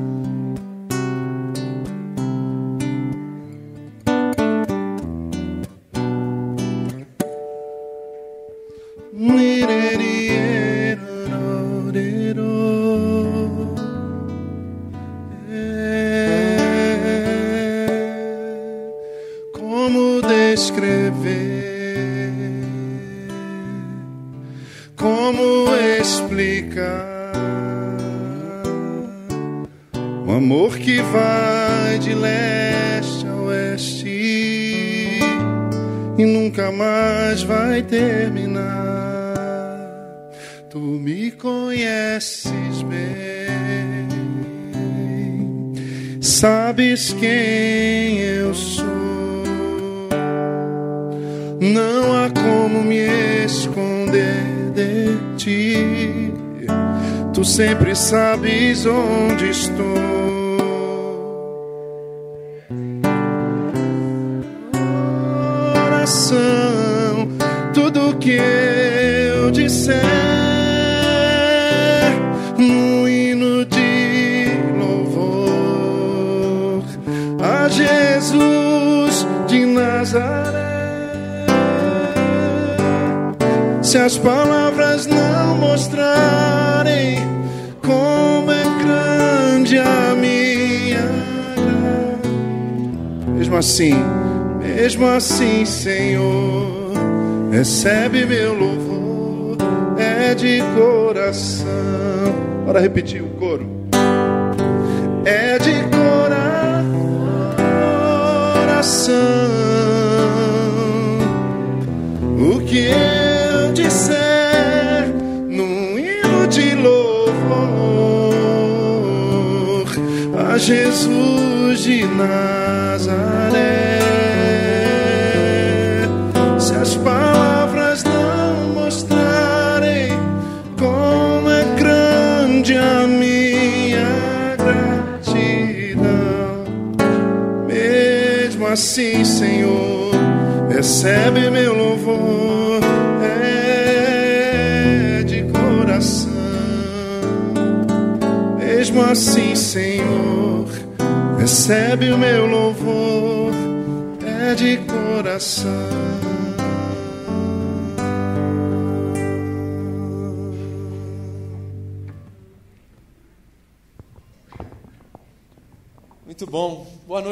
[0.00, 0.29] Como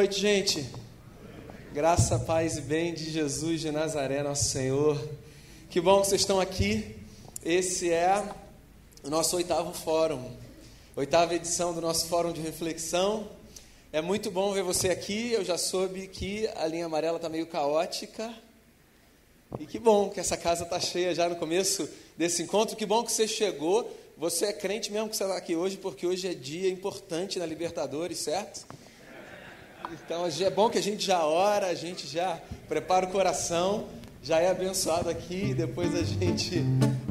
[0.09, 0.67] noite, gente.
[1.75, 4.99] Graça, paz e bem de Jesus de Nazaré, nosso Senhor.
[5.69, 6.97] Que bom que vocês estão aqui.
[7.45, 8.25] Esse é
[9.05, 10.31] o nosso oitavo fórum,
[10.97, 13.29] oitava edição do nosso fórum de reflexão.
[13.93, 15.33] É muito bom ver você aqui.
[15.33, 18.33] Eu já soube que a linha amarela está meio caótica.
[19.61, 21.87] E que bom que essa casa está cheia já no começo
[22.17, 22.77] desse encontro.
[22.77, 23.95] Que bom que você chegou.
[24.17, 27.45] Você é crente mesmo que você está aqui hoje, porque hoje é dia importante na
[27.45, 28.67] Libertadores, certo?
[29.93, 32.39] Então é bom que a gente já ora, a gente já
[32.69, 33.87] prepara o coração,
[34.23, 36.63] já é abençoado aqui, depois a gente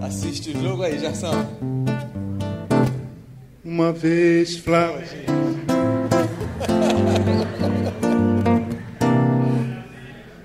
[0.01, 1.31] assiste o jogo aí, Gerson.
[3.65, 5.07] Uma vez, Flávio.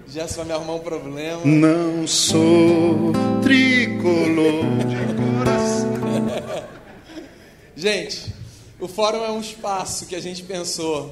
[0.08, 1.42] Gerson vai me arrumar um problema.
[1.44, 3.12] Não sou
[3.42, 5.92] tricolor de coração.
[7.76, 8.32] Gente,
[8.78, 11.10] o fórum é um espaço que a gente pensou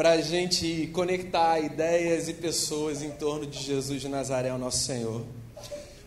[0.00, 4.78] para a gente conectar ideias e pessoas em torno de Jesus de Nazaré, o nosso
[4.78, 5.26] Senhor.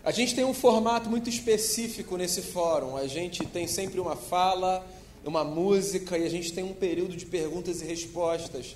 [0.04, 2.98] A gente tem um formato muito específico nesse fórum.
[2.98, 4.84] A gente tem sempre uma fala,
[5.24, 8.76] uma música e a gente tem um período de perguntas e respostas.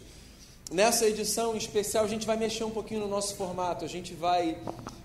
[0.71, 3.83] Nessa edição em especial, a gente vai mexer um pouquinho no nosso formato.
[3.83, 4.55] A gente vai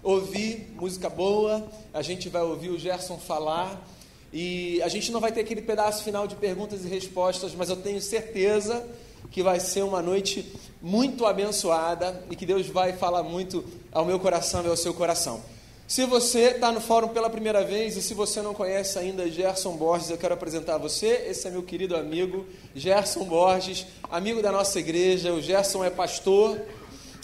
[0.03, 3.83] ouvir música boa, a gente vai ouvir o Gerson falar.
[4.31, 7.77] E a gente não vai ter aquele pedaço final de perguntas e respostas, mas eu
[7.77, 8.87] tenho certeza
[9.33, 14.21] que vai ser uma noite muito abençoada e que Deus vai falar muito ao meu
[14.21, 15.41] coração e ao seu coração.
[15.89, 19.77] Se você está no fórum pela primeira vez e se você não conhece ainda Gerson
[19.77, 21.27] Borges, eu quero apresentar você.
[21.29, 25.33] Esse é meu querido amigo Gerson Borges, amigo da nossa igreja.
[25.33, 26.61] O Gerson é pastor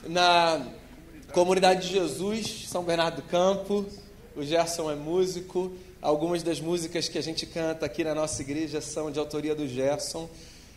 [0.06, 0.66] na
[1.32, 3.86] Comunidade de Jesus, São Bernardo do Campo.
[4.34, 5.72] O Gerson é músico.
[6.00, 9.66] Algumas das músicas que a gente canta aqui na nossa igreja são de autoria do
[9.66, 10.28] Gerson.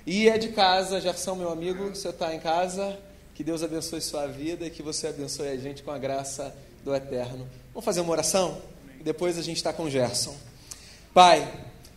[0.06, 2.98] E é de casa, Gerson, meu amigo, você está em casa.
[3.36, 6.94] Que Deus abençoe sua vida e que você abençoe a gente com a graça do
[6.94, 7.48] Eterno.
[7.72, 8.60] Vamos fazer uma oração?
[9.00, 10.36] E depois a gente está com Gerson.
[11.14, 11.48] Pai,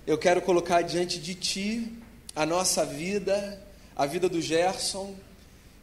[0.07, 1.93] eu quero colocar diante de Ti
[2.37, 3.63] a nossa vida,
[3.97, 5.15] a vida do Gerson,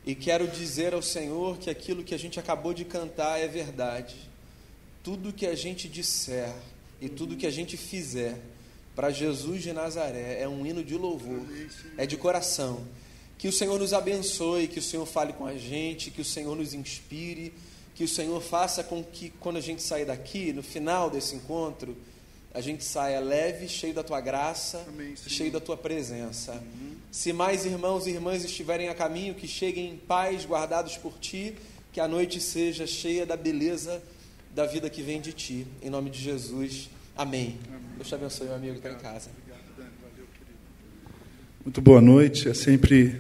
[0.06, 4.16] e quero dizer ao Senhor que aquilo que a gente acabou de cantar é verdade.
[5.04, 6.54] Tudo que a gente disser
[7.00, 8.38] e tudo que a gente fizer
[8.96, 11.42] para Jesus de Nazaré é um hino de louvor,
[11.98, 12.86] é de coração.
[13.38, 16.56] Que o Senhor nos abençoe, que o Senhor fale com a gente, que o Senhor
[16.56, 17.54] nos inspire,
[17.96, 21.98] que o Senhor faça com que quando a gente sair daqui, no final desse encontro,
[22.54, 26.54] a gente saia leve, cheio da tua graça, Amém, cheio da tua presença.
[26.54, 26.96] Uhum.
[27.12, 31.56] Se mais irmãos e irmãs estiverem a caminho, que cheguem em paz, guardados por ti,
[31.94, 34.02] que a noite seja cheia da beleza
[34.54, 35.66] da vida que vem de ti.
[35.82, 36.90] Em nome de Jesus.
[37.16, 37.58] Amém.
[37.68, 37.91] Amém.
[38.02, 39.30] Deus te abençoe, meu amigo que está em casa.
[41.64, 42.50] Muito boa noite.
[42.50, 43.16] É sempre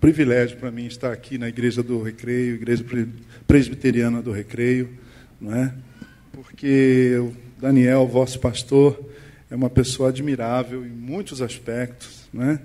[0.00, 2.84] privilégio para mim estar aqui na Igreja do Recreio, Igreja
[3.46, 4.98] Presbiteriana do Recreio,
[5.40, 5.72] não é?
[6.32, 9.00] Porque o Daniel, vosso pastor,
[9.48, 12.60] é uma pessoa admirável em muitos aspectos, não é?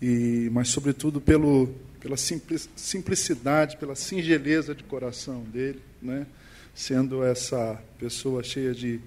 [0.00, 1.68] E, mas sobretudo pelo,
[2.00, 6.26] pela simplicidade, pela singeleza de coração dele, né?
[6.74, 9.00] sendo essa pessoa cheia de,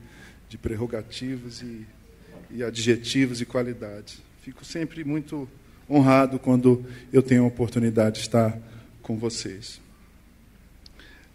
[0.51, 1.87] de prerrogativas e,
[2.49, 4.21] e adjetivos e qualidades.
[4.41, 5.47] Fico sempre muito
[5.89, 8.59] honrado quando eu tenho a oportunidade de estar
[9.01, 9.79] com vocês.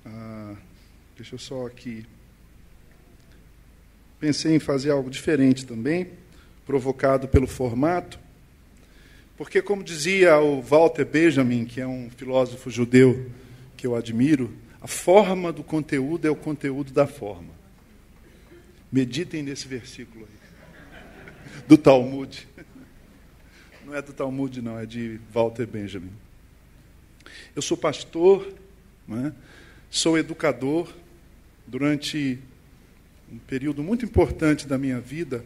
[0.05, 0.55] Ah,
[1.17, 2.05] deixa eu só aqui.
[4.21, 6.09] Pensei em fazer algo diferente também,
[6.67, 8.19] provocado pelo formato,
[9.35, 13.31] porque, como dizia o Walter Benjamin, que é um filósofo judeu
[13.79, 17.56] que eu admiro, a forma do conteúdo é o conteúdo da forma.
[18.91, 22.47] Meditem nesse versículo aí, do Talmud.
[23.85, 26.13] Não é do Talmud, não, é de Walter Benjamin.
[27.55, 28.53] Eu sou pastor,
[29.11, 29.33] é?
[29.91, 30.93] sou educador.
[31.67, 32.39] Durante
[33.31, 35.45] um período muito importante da minha vida,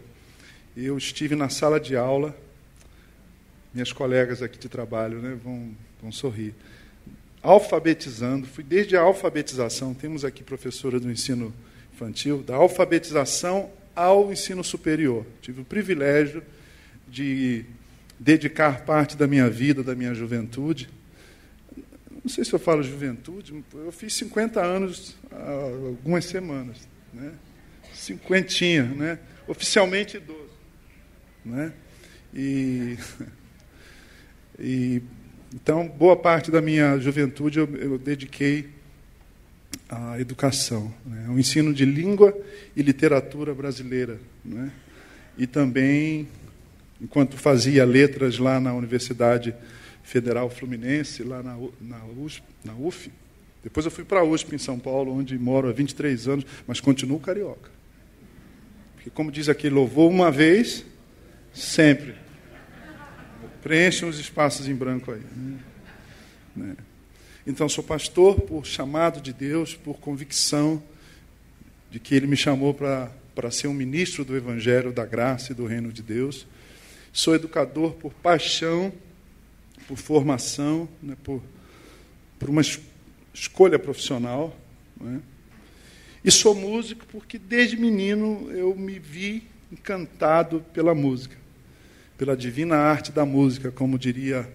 [0.77, 2.37] eu estive na sala de aula.
[3.73, 6.55] Minhas colegas aqui de trabalho né, vão, vão sorrir.
[7.43, 11.55] Alfabetizando, fui desde a alfabetização, temos aqui professora do ensino
[12.01, 15.27] infantil, da alfabetização ao ensino superior.
[15.43, 16.43] Tive o privilégio
[17.07, 17.65] de
[18.19, 20.89] dedicar parte da minha vida, da minha juventude.
[22.23, 26.89] Não sei se eu falo juventude, eu fiz 50 anos há algumas semanas.
[27.13, 27.33] Né?
[27.93, 29.19] Cinquentinha, né?
[29.47, 30.51] oficialmente idoso.
[31.45, 31.73] Né?
[32.33, 32.97] E,
[34.59, 35.03] e,
[35.55, 38.80] então, boa parte da minha juventude eu, eu dediquei
[39.91, 41.27] à educação, né?
[41.29, 42.33] ao ensino de língua
[42.77, 44.21] e literatura brasileira.
[44.45, 44.71] Né?
[45.37, 46.29] E também
[47.01, 49.55] enquanto fazia letras lá na Universidade
[50.05, 53.11] Federal Fluminense, lá na, na, USP, na UF.
[53.63, 56.81] Depois eu fui para a USP em São Paulo, onde moro há 23 anos, mas
[56.81, 57.71] continuo carioca.
[58.95, 60.85] Porque, como diz aqui, louvou uma vez,
[61.53, 62.15] sempre.
[63.63, 65.23] Preenchem os espaços em branco aí.
[66.57, 66.77] Né?
[67.47, 70.83] Então, sou pastor por chamado de Deus, por convicção
[71.91, 75.67] de que Ele me chamou para ser um ministro do Evangelho, da graça e do
[75.67, 76.47] reino de Deus.
[77.13, 78.93] Sou educador por paixão,
[79.89, 81.43] por formação, né, por,
[82.39, 82.63] por uma
[83.35, 84.57] escolha profissional.
[85.01, 85.21] Né?
[86.25, 91.37] E sou músico porque desde menino eu me vi encantado pela música,
[92.19, 94.49] pela divina arte da música, como diria,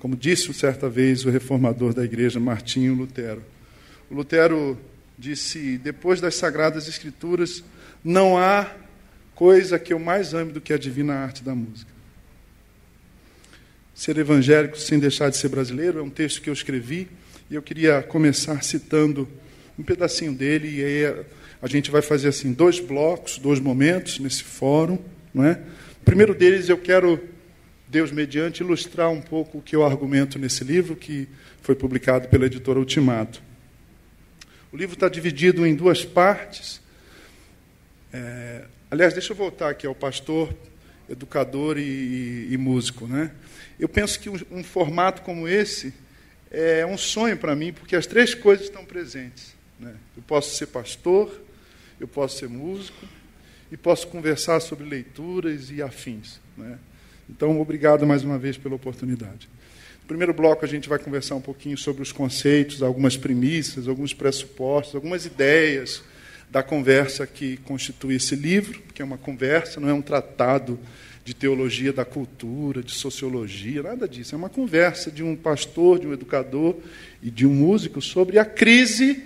[0.00, 3.44] como disse certa vez o reformador da igreja Martinho Lutero.
[4.10, 4.76] O Lutero
[5.16, 7.62] disse: depois das sagradas escrituras
[8.02, 8.74] não há
[9.34, 11.90] coisa que eu mais ame do que a divina arte da música.
[13.94, 17.06] Ser evangélico sem deixar de ser brasileiro é um texto que eu escrevi
[17.50, 19.28] e eu queria começar citando
[19.78, 21.24] um pedacinho dele e aí
[21.60, 24.98] a gente vai fazer assim dois blocos, dois momentos nesse fórum,
[25.34, 25.60] não é?
[26.00, 27.20] O primeiro deles eu quero
[27.90, 31.28] Deus mediante ilustrar um pouco o que eu argumento nesse livro que
[31.60, 33.42] foi publicado pela editora Ultimato.
[34.70, 36.80] O livro está dividido em duas partes.
[38.12, 40.54] É, aliás, deixa eu voltar aqui ao pastor,
[41.08, 43.32] educador e, e, e músico, né?
[43.76, 45.92] Eu penso que um, um formato como esse
[46.48, 49.52] é um sonho para mim, porque as três coisas estão presentes.
[49.80, 49.96] Né?
[50.16, 51.42] Eu posso ser pastor,
[51.98, 53.04] eu posso ser músico
[53.72, 56.40] e posso conversar sobre leituras e afins.
[56.56, 56.78] Né?
[57.30, 59.48] Então, obrigado mais uma vez pela oportunidade.
[60.02, 64.12] No primeiro bloco, a gente vai conversar um pouquinho sobre os conceitos, algumas premissas, alguns
[64.12, 66.02] pressupostos, algumas ideias
[66.50, 70.78] da conversa que constitui esse livro, que é uma conversa, não é um tratado
[71.24, 74.34] de teologia da cultura, de sociologia, nada disso.
[74.34, 76.76] É uma conversa de um pastor, de um educador
[77.22, 79.22] e de um músico sobre a crise,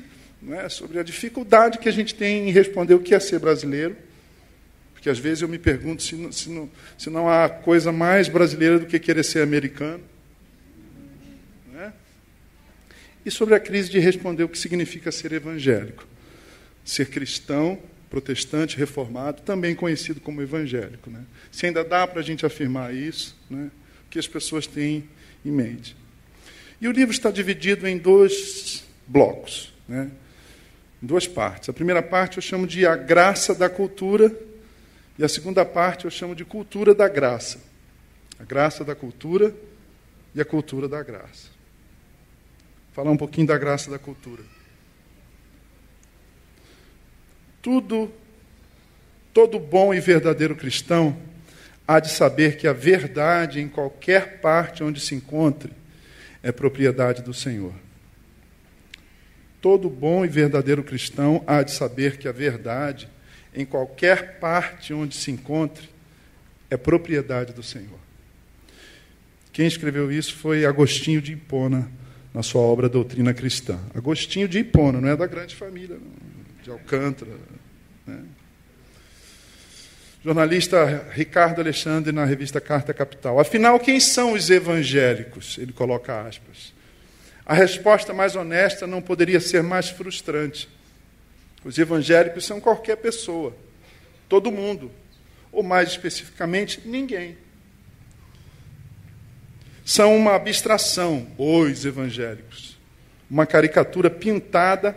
[0.50, 0.68] é?
[0.68, 3.96] sobre a dificuldade que a gente tem em responder o que é ser brasileiro.
[5.04, 8.26] Porque às vezes eu me pergunto se não, se não, se não há coisa mais
[8.26, 10.02] brasileira do que querer ser americano.
[11.70, 11.92] Né?
[13.22, 16.06] E sobre a crise de responder o que significa ser evangélico.
[16.82, 21.10] Ser cristão, protestante, reformado, também conhecido como evangélico.
[21.10, 21.22] Né?
[21.52, 23.70] Se ainda dá para a gente afirmar isso, né?
[24.06, 25.04] o que as pessoas têm
[25.44, 25.94] em mente.
[26.80, 30.10] E o livro está dividido em dois blocos, né?
[31.02, 31.68] em duas partes.
[31.68, 34.34] A primeira parte eu chamo de A Graça da Cultura,
[35.18, 37.60] e a segunda parte eu chamo de Cultura da Graça.
[38.38, 39.54] A graça da cultura
[40.34, 41.48] e a cultura da graça.
[42.86, 44.42] Vou falar um pouquinho da graça da cultura.
[47.62, 48.12] Tudo,
[49.32, 51.16] todo bom e verdadeiro cristão
[51.86, 55.72] há de saber que a verdade, em qualquer parte onde se encontre,
[56.42, 57.72] é propriedade do Senhor.
[59.60, 63.08] Todo bom e verdadeiro cristão há de saber que a verdade,
[63.54, 65.88] em qualquer parte onde se encontre,
[66.70, 67.98] é propriedade do Senhor.
[69.52, 71.88] Quem escreveu isso foi Agostinho de Hipona,
[72.32, 73.78] na sua obra Doutrina Cristã.
[73.94, 75.96] Agostinho de Hipona, não é da grande família,
[76.62, 77.30] de Alcântara.
[78.04, 78.18] Né?
[80.24, 83.38] Jornalista Ricardo Alexandre, na revista Carta Capital.
[83.38, 85.58] Afinal, quem são os evangélicos?
[85.58, 86.72] Ele coloca aspas.
[87.46, 90.66] A resposta mais honesta não poderia ser mais frustrante.
[91.64, 93.56] Os evangélicos são qualquer pessoa,
[94.28, 94.90] todo mundo,
[95.50, 97.38] ou mais especificamente, ninguém.
[99.84, 102.78] São uma abstração, os evangélicos,
[103.30, 104.96] uma caricatura pintada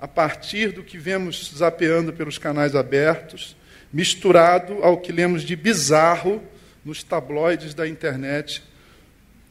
[0.00, 3.56] a partir do que vemos zapeando pelos canais abertos
[3.92, 6.42] misturado ao que lemos de bizarro
[6.84, 8.62] nos tabloides da internet,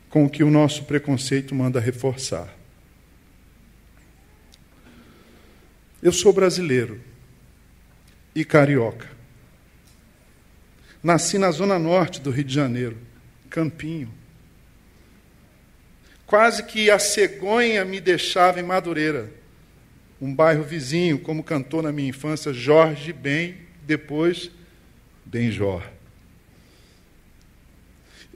[0.10, 2.57] com o que o nosso preconceito manda reforçar.
[6.01, 7.01] Eu sou brasileiro
[8.36, 9.10] e carioca.
[11.01, 12.98] Nasci na zona norte do Rio de Janeiro,
[13.50, 14.13] Campinho.
[16.25, 19.32] Quase que a cegonha me deixava em Madureira,
[20.22, 24.51] um bairro vizinho, como cantou na minha infância Jorge Ben depois
[25.25, 25.84] Benjor.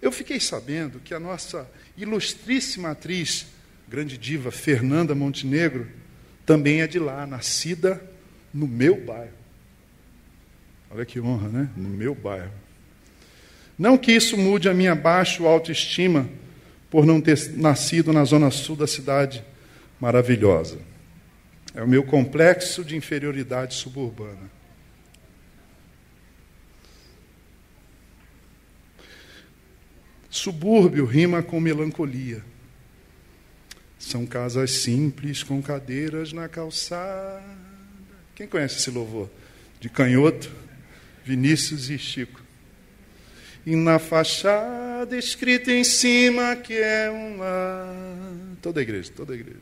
[0.01, 3.45] Eu fiquei sabendo que a nossa ilustríssima atriz,
[3.87, 5.87] grande diva Fernanda Montenegro,
[6.45, 8.01] também é de lá, nascida
[8.53, 9.33] no meu bairro.
[10.89, 11.69] Olha que honra, né?
[11.75, 12.51] No meu bairro.
[13.77, 16.29] Não que isso mude a minha baixa autoestima
[16.89, 19.43] por não ter nascido na zona sul da cidade
[19.99, 20.79] maravilhosa.
[21.73, 24.51] É o meu complexo de inferioridade suburbana.
[30.29, 32.43] Subúrbio rima com melancolia.
[34.01, 37.43] São casas simples com cadeiras na calçada.
[38.33, 39.29] Quem conhece esse louvor?
[39.79, 40.51] De Canhoto,
[41.23, 42.41] Vinícius e Chico.
[43.63, 48.55] E na fachada escrita em cima que é um.
[48.59, 49.59] Toda a igreja, toda a igreja.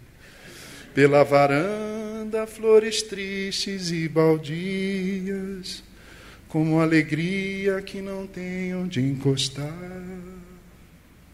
[0.95, 5.83] Pela varanda, flores tristes e baldias,
[6.47, 9.67] como alegria que não tem onde encostar.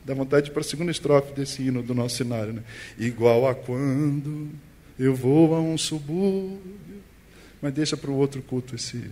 [0.06, 2.54] Dá vontade para a segunda estrofe desse hino do nosso cenário.
[2.54, 2.64] Né?
[2.96, 4.52] Igual a quando
[5.00, 6.62] eu vou a um subúrbio.
[7.60, 9.10] Mas deixa para o outro culto esse.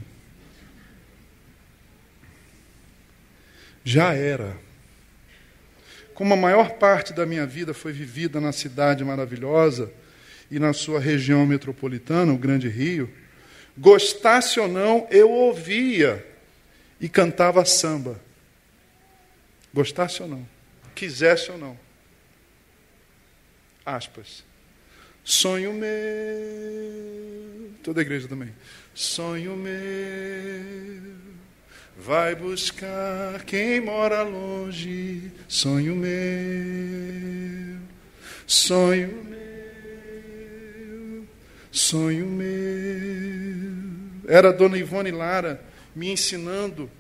[3.84, 4.56] Já era.
[6.14, 9.92] Como a maior parte da minha vida foi vivida na cidade maravilhosa
[10.52, 13.10] e na sua região metropolitana, o Grande Rio,
[13.76, 16.24] gostasse ou não, eu ouvia
[17.02, 18.22] e cantava samba.
[19.74, 20.53] Gostasse ou não
[20.94, 21.78] quisesse ou não.
[23.86, 24.44] Aspas.
[25.24, 25.90] Sonho meu,
[27.82, 28.54] toda a igreja também.
[28.94, 31.16] Sonho meu,
[31.98, 35.32] vai buscar quem mora longe.
[35.48, 37.80] Sonho meu,
[38.46, 41.26] sonho meu,
[41.72, 42.52] sonho meu.
[44.28, 45.64] Era a dona Ivone Lara
[45.96, 46.92] me ensinando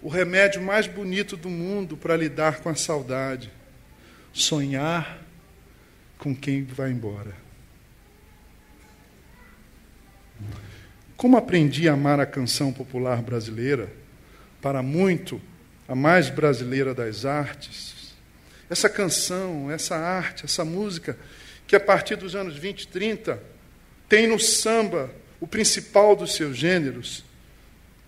[0.00, 3.50] o remédio mais bonito do mundo para lidar com a saudade.
[4.32, 5.18] Sonhar
[6.18, 7.34] com quem vai embora.
[11.16, 13.92] Como aprendi a amar a canção popular brasileira,
[14.62, 15.40] para muito
[15.88, 18.14] a mais brasileira das artes,
[18.70, 21.18] essa canção, essa arte, essa música,
[21.66, 23.42] que a partir dos anos 20 e 30
[24.08, 27.24] tem no samba o principal dos seus gêneros,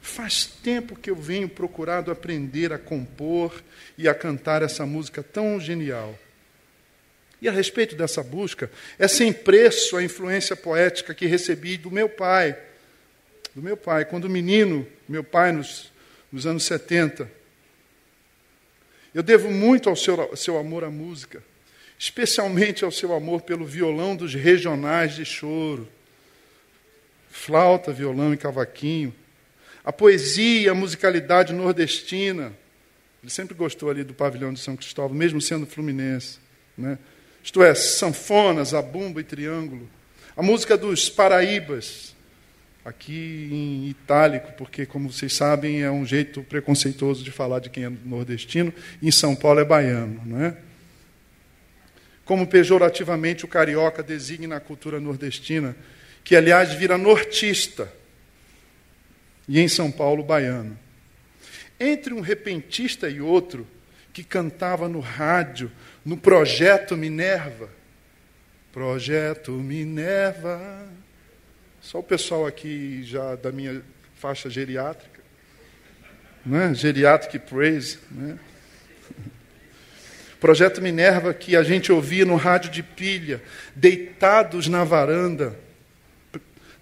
[0.01, 3.63] Faz tempo que eu venho procurado aprender a compor
[3.99, 6.19] e a cantar essa música tão genial.
[7.41, 12.09] E a respeito dessa busca, é sem preço a influência poética que recebi do meu
[12.09, 12.57] pai,
[13.55, 14.05] do meu pai.
[14.05, 15.91] Quando menino, meu pai, nos,
[16.31, 17.31] nos anos 70,
[19.15, 21.43] eu devo muito ao seu, ao seu amor à música,
[21.99, 25.89] especialmente ao seu amor pelo violão dos regionais de choro,
[27.31, 29.15] flauta, violão e cavaquinho,
[29.85, 32.53] a poesia, a musicalidade nordestina.
[33.23, 36.39] Ele sempre gostou ali do pavilhão de São Cristóvão, mesmo sendo fluminense.
[36.77, 36.99] Né?
[37.43, 39.89] Isto é, sanfonas, abumba e triângulo.
[40.37, 42.15] A música dos Paraíbas,
[42.85, 47.85] aqui em itálico, porque, como vocês sabem, é um jeito preconceituoso de falar de quem
[47.85, 48.73] é nordestino,
[49.03, 50.23] e em São Paulo é baiano.
[50.25, 50.57] Não é?
[52.25, 55.75] Como pejorativamente o carioca designa a cultura nordestina,
[56.23, 57.93] que, aliás, vira nortista,
[59.51, 60.79] e em São Paulo, baiano.
[61.81, 63.67] Entre um repentista e outro,
[64.13, 65.73] que cantava no rádio,
[66.05, 67.69] no projeto Minerva.
[68.71, 70.87] Projeto Minerva.
[71.81, 73.83] Só o pessoal aqui já da minha
[74.15, 75.21] faixa geriátrica.
[76.47, 76.73] Né?
[76.73, 77.99] Geriatric Praise.
[78.09, 78.39] Né?
[80.39, 83.43] Projeto Minerva que a gente ouvia no rádio de pilha,
[83.75, 85.59] deitados na varanda,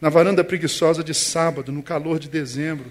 [0.01, 2.91] na varanda preguiçosa de sábado, no calor de dezembro.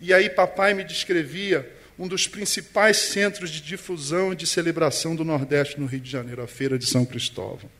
[0.00, 5.24] E aí papai me descrevia um dos principais centros de difusão e de celebração do
[5.24, 7.70] Nordeste no Rio de Janeiro, a Feira de São Cristóvão.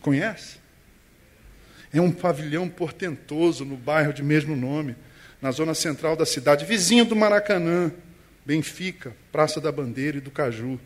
[0.00, 0.56] Conhece?
[1.92, 4.96] É um pavilhão portentoso no bairro de mesmo nome,
[5.40, 7.92] na zona central da cidade, vizinho do Maracanã,
[8.44, 10.80] Benfica, Praça da Bandeira e do Caju.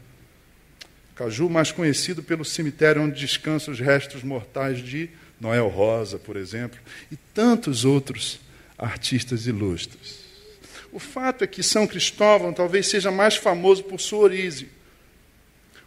[1.15, 5.09] Caju, mais conhecido pelo cemitério onde descansam os restos mortais de
[5.41, 6.79] Noel Rosa, por exemplo,
[7.11, 8.41] e tantos outros
[8.79, 10.25] artistas ilustres.
[10.93, 14.69] O fato é que São Cristóvão talvez seja mais famoso por sua origem.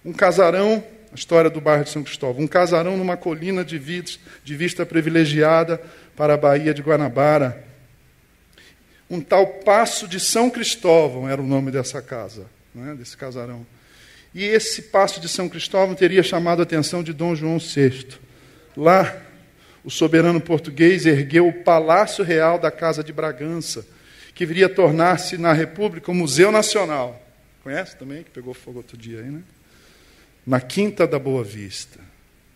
[0.05, 4.19] Um casarão, a história do bairro de São Cristóvão, um casarão numa colina de, vista,
[4.43, 5.81] de vista privilegiada
[6.15, 7.65] para a Baía de Guanabara.
[9.09, 12.45] Um tal Passo de São Cristóvão era o nome dessa casa,
[12.77, 12.93] é?
[12.93, 13.65] desse casarão.
[14.33, 18.05] E esse Passo de São Cristóvão teria chamado a atenção de Dom João VI.
[18.77, 19.19] Lá,
[19.83, 23.85] o soberano português ergueu o Palácio Real da Casa de Bragança,
[24.33, 27.21] que viria a tornar-se na República um museu nacional.
[27.63, 29.41] Conhece também, que pegou fogo outro dia aí, né?
[30.45, 31.99] Na Quinta da Boa Vista.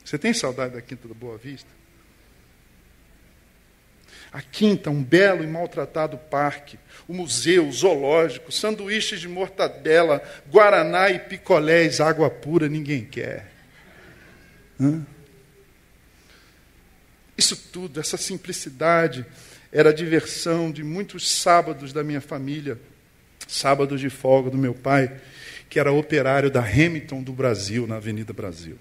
[0.03, 1.69] Você tem saudade da Quinta da Boa Vista?
[4.31, 11.09] A Quinta, um belo e maltratado parque, o museu, o zoológico, sanduíches de mortadela, guaraná
[11.11, 13.51] e picolés, água pura, ninguém quer.
[14.81, 15.05] Hã?
[17.37, 19.25] Isso tudo, essa simplicidade,
[19.71, 22.79] era a diversão de muitos sábados da minha família,
[23.47, 25.19] sábados de folga do meu pai,
[25.69, 28.77] que era operário da Hamilton do Brasil, na Avenida Brasil.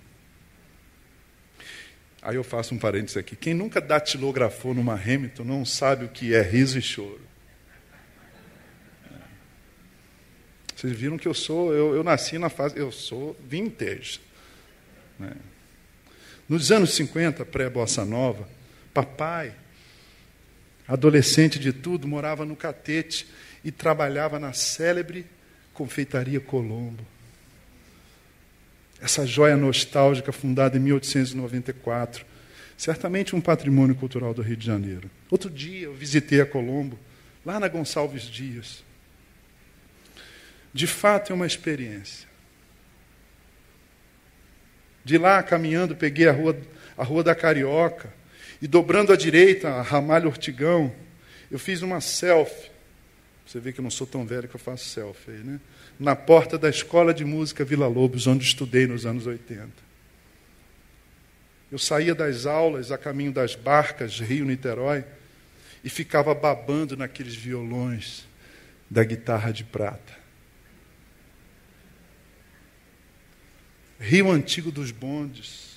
[2.20, 3.34] Aí eu faço um parênteses aqui.
[3.34, 7.20] Quem nunca datilografou numa Hamilton não sabe o que é riso e choro.
[10.76, 14.20] Vocês viram que eu sou, eu, eu nasci na fase, eu sou vintage.
[15.18, 15.32] Né?
[16.52, 18.46] Nos anos 50, pré-bossa nova,
[18.92, 19.54] papai,
[20.86, 23.26] adolescente de tudo, morava no Catete
[23.64, 25.24] e trabalhava na célebre
[25.72, 27.06] confeitaria Colombo.
[29.00, 32.26] Essa joia nostálgica fundada em 1894,
[32.76, 35.10] certamente um patrimônio cultural do Rio de Janeiro.
[35.30, 36.98] Outro dia eu visitei a Colombo,
[37.46, 38.84] lá na Gonçalves Dias.
[40.70, 42.31] De fato é uma experiência.
[45.04, 46.56] De lá, caminhando, peguei a rua,
[46.96, 48.12] a rua da Carioca
[48.60, 50.92] e dobrando à direita, a Ramalho Ortigão,
[51.50, 52.70] eu fiz uma selfie.
[53.44, 55.60] Você vê que eu não sou tão velho que eu faço selfie aí, né?
[55.98, 59.68] Na porta da Escola de Música Vila Lobos, onde estudei nos anos 80.
[61.70, 65.04] Eu saía das aulas a caminho das barcas Rio-Niterói
[65.82, 68.24] e ficava babando naqueles violões
[68.88, 70.21] da guitarra de prata.
[74.02, 75.70] Rio Antigo dos Bondes.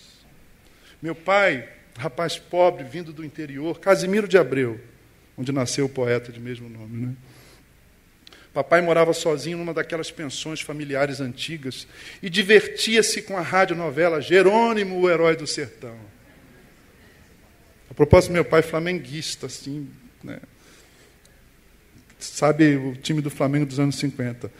[0.99, 4.81] Meu pai, rapaz pobre, vindo do interior, Casimiro de Abreu,
[5.37, 7.05] onde nasceu o poeta de mesmo nome.
[7.05, 7.15] Né?
[8.51, 11.87] Papai morava sozinho numa daquelas pensões familiares antigas
[12.19, 15.99] e divertia-se com a radionovela Jerônimo, o Herói do Sertão.
[17.91, 19.87] A propósito, meu pai flamenguista, assim,
[20.23, 20.39] né?
[22.17, 24.51] sabe o time do Flamengo dos anos 50.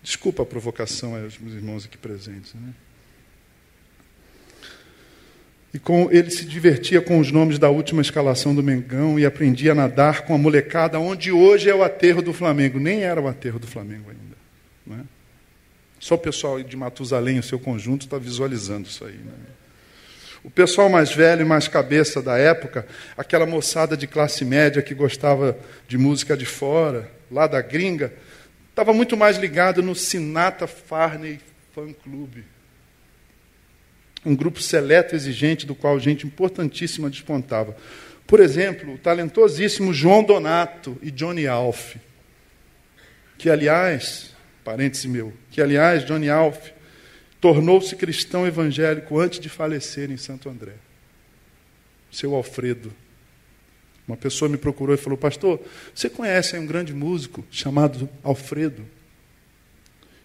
[0.00, 2.54] Desculpa a provocação aos meus irmãos aqui presentes.
[2.54, 2.72] Né?
[5.72, 9.72] E com, ele se divertia com os nomes da última escalação do Mengão e aprendia
[9.72, 12.80] a nadar com a molecada, onde hoje é o aterro do Flamengo.
[12.80, 14.36] Nem era o aterro do Flamengo ainda.
[14.84, 15.02] Não é?
[16.00, 19.14] Só o pessoal de Matusalém, o seu conjunto, está visualizando isso aí.
[19.14, 19.32] Né?
[20.42, 24.94] O pessoal mais velho e mais cabeça da época, aquela moçada de classe média que
[24.94, 25.56] gostava
[25.86, 28.12] de música de fora, lá da gringa,
[28.70, 31.38] estava muito mais ligado no Sinatra Farney
[31.74, 32.38] Fan Club.
[34.24, 37.76] Um grupo seleto exigente do qual gente importantíssima despontava.
[38.26, 41.96] Por exemplo, o talentosíssimo João Donato e Johnny Alf,
[43.38, 46.70] que aliás, parêntese meu, que aliás, Johnny Alf
[47.40, 50.74] tornou-se cristão evangélico antes de falecer em Santo André.
[52.12, 52.92] Seu Alfredo.
[54.06, 55.60] Uma pessoa me procurou e falou: Pastor,
[55.94, 58.84] você conhece um grande músico chamado Alfredo?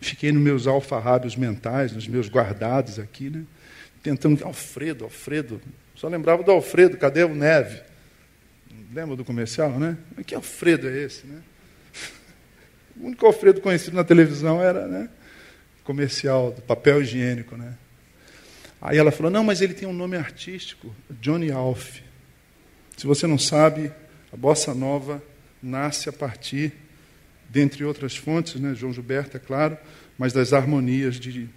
[0.01, 3.43] Fiquei nos meus alfarrábios mentais, nos meus guardados aqui, né?
[4.05, 4.45] Tentando.
[4.45, 5.59] Alfredo, Alfredo.
[5.95, 7.81] Só lembrava do Alfredo, cadê o Neve?
[8.93, 9.97] Lembra do comercial, né?
[10.27, 11.41] Que Alfredo é esse, né?
[12.95, 15.09] O único Alfredo conhecido na televisão era, né?
[15.83, 17.75] comercial do papel higiênico, né?
[18.79, 21.99] Aí ela falou: "Não, mas ele tem um nome artístico, Johnny Alf".
[22.95, 23.91] Se você não sabe,
[24.31, 25.21] a bossa nova
[25.61, 26.71] nasce a partir
[27.49, 29.77] dentre outras fontes, né, João Gilberto, é claro,
[30.17, 31.49] mas das harmonias de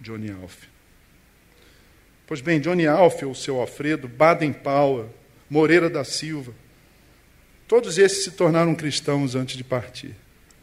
[0.00, 0.75] Johnny Alf.
[2.26, 5.08] Pois bem, Johnny Alf, ou seu Alfredo, Baden Powell,
[5.48, 6.52] Moreira da Silva,
[7.68, 10.14] todos esses se tornaram cristãos antes de partir.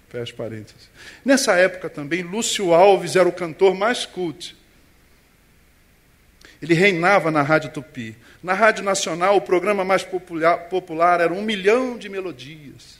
[0.09, 0.89] Fecha parênteses.
[1.25, 4.55] Nessa época também, Lúcio Alves era o cantor mais cult.
[6.61, 8.15] Ele reinava na Rádio Tupi.
[8.41, 12.99] Na Rádio Nacional, o programa mais popular, popular era Um Milhão de Melodias,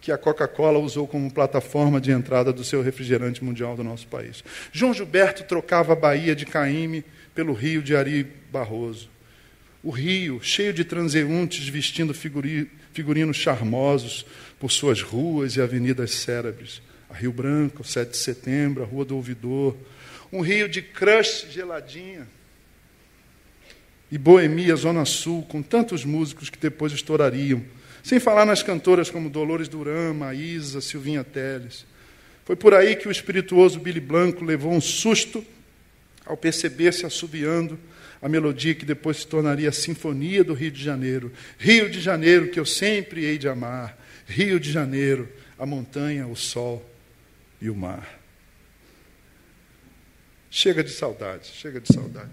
[0.00, 4.42] que a Coca-Cola usou como plataforma de entrada do seu refrigerante mundial do nosso país.
[4.72, 7.04] João Gilberto trocava a Bahia de Caíme
[7.36, 9.10] pelo Rio de Ari Barroso.
[9.82, 14.26] O Rio, cheio de transeuntes vestindo figurinos charmosos,
[14.58, 16.80] por suas ruas e avenidas cérebres.
[17.10, 19.76] A Rio Branco, 7 de setembro, a Rua do Ouvidor.
[20.32, 22.26] Um rio de crush geladinha.
[24.10, 27.62] E Boemia, Zona Sul, com tantos músicos que depois estourariam.
[28.02, 31.84] Sem falar nas cantoras como Dolores Duran, Maísa, Silvinha Teles.
[32.46, 35.44] Foi por aí que o espirituoso Billy Blanco levou um susto
[36.26, 37.78] ao perceber-se assobiando
[38.20, 41.32] a melodia que depois se tornaria a Sinfonia do Rio de Janeiro.
[41.58, 43.96] Rio de Janeiro que eu sempre hei de amar.
[44.26, 46.84] Rio de Janeiro, a montanha, o sol
[47.60, 48.18] e o mar.
[50.50, 52.30] Chega de saudade, chega de saudade.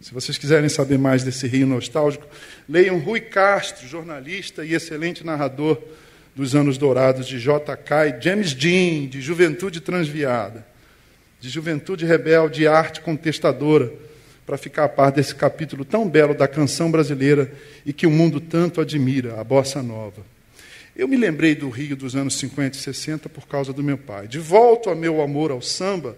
[0.00, 2.26] Se vocês quiserem saber mais desse rio nostálgico,
[2.68, 5.80] leiam Rui Castro, jornalista e excelente narrador
[6.34, 8.06] dos anos dourados de J.K.
[8.06, 10.66] e James Dean, de Juventude Transviada,
[11.42, 13.92] de Juventude Rebelde e Arte Contestadora,
[14.46, 17.52] para ficar a par desse capítulo tão belo da canção brasileira
[17.84, 20.24] e que o mundo tanto admira, a bossa nova.
[20.94, 24.28] Eu me lembrei do Rio dos anos 50 e 60 por causa do meu pai.
[24.28, 26.16] De volta ao meu amor ao samba,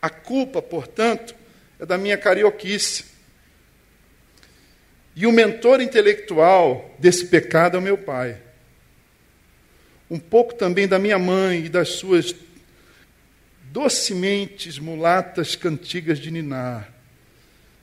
[0.00, 1.34] a culpa, portanto,
[1.80, 3.06] é da minha carioquice.
[5.16, 8.36] E o mentor intelectual desse pecado é o meu pai.
[10.08, 12.32] Um pouco também da minha mãe e das suas
[13.72, 16.92] docemente mulatas cantigas de ninar.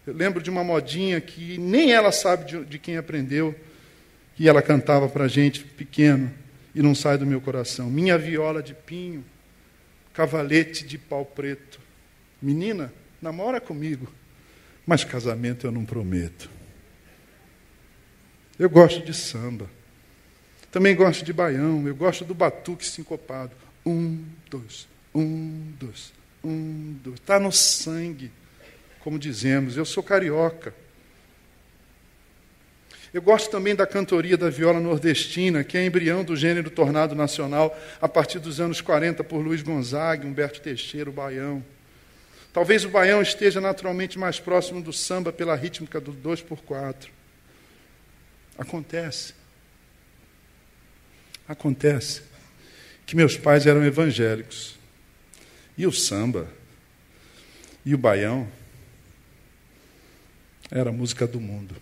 [0.05, 3.55] Eu lembro de uma modinha que nem ela sabe de, de quem aprendeu,
[4.39, 6.31] e ela cantava para gente pequeno,
[6.75, 7.89] e não sai do meu coração.
[7.89, 9.25] Minha viola de pinho,
[10.13, 11.79] cavalete de pau preto.
[12.41, 14.11] Menina, namora comigo,
[14.85, 16.49] mas casamento eu não prometo.
[18.59, 19.69] Eu gosto de samba.
[20.71, 23.51] Também gosto de baião, eu gosto do batuque sincopado.
[23.85, 24.87] Um, dois,
[25.19, 27.19] um, dois, um, dois.
[27.19, 28.31] Está no sangue
[28.99, 29.77] como dizemos.
[29.77, 30.73] Eu sou carioca.
[33.13, 37.75] Eu gosto também da cantoria da viola nordestina, que é embrião do gênero tornado nacional
[38.01, 41.63] a partir dos anos 40 por Luiz Gonzaga, Humberto Teixeira, o baião.
[42.53, 47.11] Talvez o baião esteja naturalmente mais próximo do samba pela rítmica do 2 por 4
[48.57, 49.33] Acontece.
[51.47, 52.23] Acontece
[53.05, 54.76] que meus pais eram evangélicos.
[55.77, 56.47] E o samba
[57.85, 58.47] e o baião
[60.71, 61.75] era a música do mundo.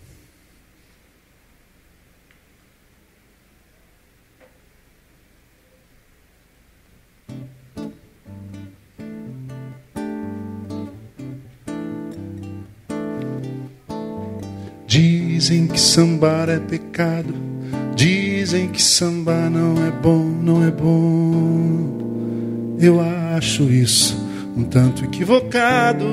[14.86, 17.34] Dizem que sambar é pecado,
[17.96, 22.05] dizem que sambar não é bom, não é bom.
[22.80, 23.00] Eu
[23.36, 24.24] acho isso
[24.56, 26.06] um tanto equivocado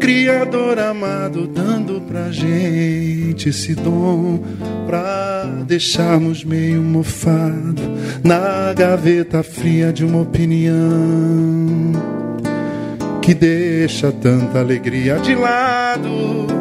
[0.00, 4.40] Criador amado, dando pra gente esse dom,
[4.86, 7.82] pra deixarmos meio mofado
[8.24, 11.92] na gaveta fria de uma opinião.
[13.20, 16.59] Que que deixa tanta alegria de lado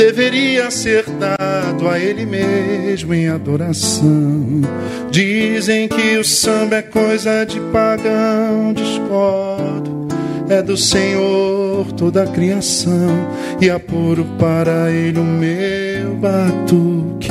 [0.00, 4.62] deveria ser dado a Ele mesmo em adoração.
[5.10, 10.08] Dizem que o samba é coisa de pagão, discordo,
[10.48, 13.28] é do Senhor toda a criação,
[13.60, 17.28] e apuro para Ele o meu batuque,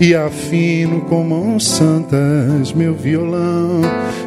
[0.00, 3.80] e afino com mãos santas meu violão.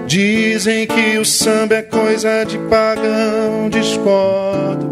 [0.07, 4.91] Dizem que o samba é coisa de pagão, discordo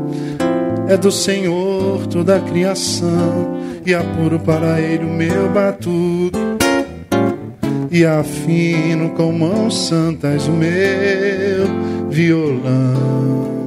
[0.89, 6.37] é do Senhor toda a criação, e apuro para ele o meu batuque,
[7.91, 13.59] e afino com mãos santas o meu violão.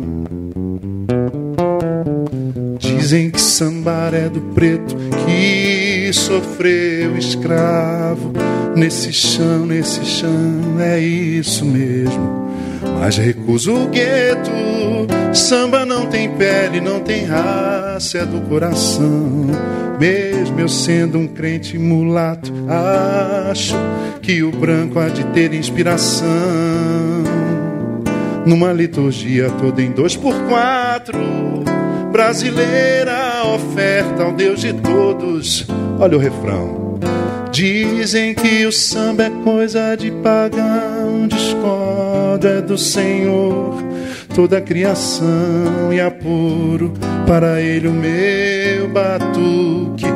[2.79, 8.33] Dizem que sambar é do preto que sofreu escravo.
[8.75, 12.51] Nesse chão, nesse chão, é isso mesmo.
[12.99, 14.51] Mas recuso o gueto
[15.35, 19.47] Samba não tem pele, não tem raça, é do coração.
[19.99, 22.53] Mesmo eu sendo um crente mulato,
[23.51, 23.75] acho
[24.21, 26.29] que o branco há de ter inspiração.
[28.45, 31.19] Numa liturgia toda em dois por quatro,
[32.13, 35.67] brasileira oferta ao Deus de todos.
[35.99, 36.99] Olha o refrão.
[37.51, 43.92] Dizem que o samba é coisa de pagão, discordo é do Senhor
[44.35, 46.93] toda a criação e apuro
[47.27, 50.07] para ele o meu batuque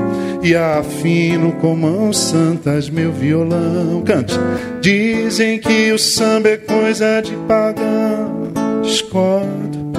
[0.43, 4.03] e afino com mãos santas meu violão.
[4.05, 4.39] Cante.
[4.81, 8.53] Dizem que o samba é coisa de pagão,
[8.83, 9.93] discordo,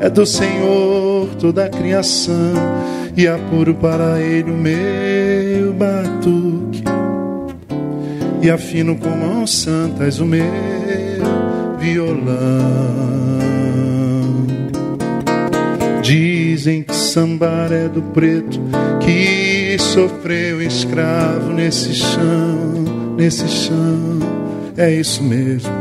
[0.00, 2.54] é do Senhor toda a criação
[3.16, 6.84] e apuro para ele o meu batuque
[8.42, 10.44] e afino com mãos santas o meu
[11.78, 13.13] violão.
[16.04, 18.60] Dizem que sambar é do preto
[19.00, 24.18] que sofreu escravo nesse chão, nesse chão.
[24.76, 25.72] É isso mesmo,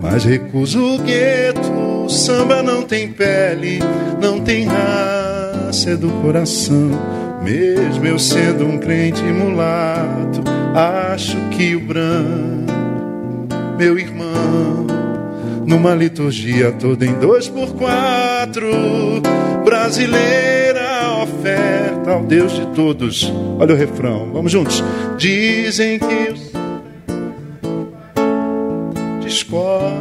[0.00, 2.08] mas recuso o gueto.
[2.08, 3.80] Samba não tem pele,
[4.22, 6.90] não tem raça, é do coração.
[7.42, 10.44] Mesmo eu sendo um crente mulato,
[11.12, 12.72] acho que o branco,
[13.76, 14.86] meu irmão,
[15.66, 18.70] numa liturgia toda em dois por quatro
[19.64, 23.30] brasileira oferta ao Deus de todos.
[23.58, 24.82] Olha o refrão, vamos juntos.
[25.18, 26.34] Dizem que
[28.16, 29.96] o discordo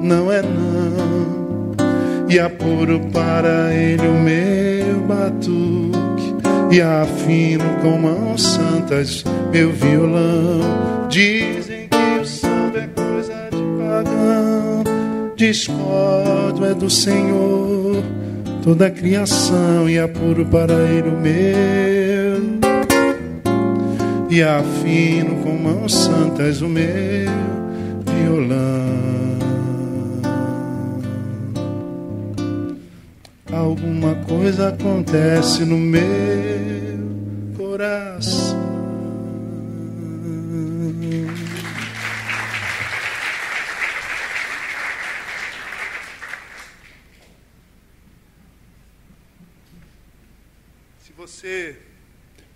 [0.00, 1.74] não é não,
[2.28, 6.34] e apuro para ele o meu batuque,
[6.70, 10.60] e afino com mãos santas meu violão.
[11.08, 11.73] Dizem
[15.48, 18.02] discordo é do Senhor
[18.62, 22.64] toda a criação e apuro para ele o meu
[24.30, 27.30] e afino com mãos santas o meu
[28.06, 28.84] violão.
[33.52, 36.02] Alguma coisa acontece no meu
[37.56, 38.53] coração.
[51.44, 51.76] Você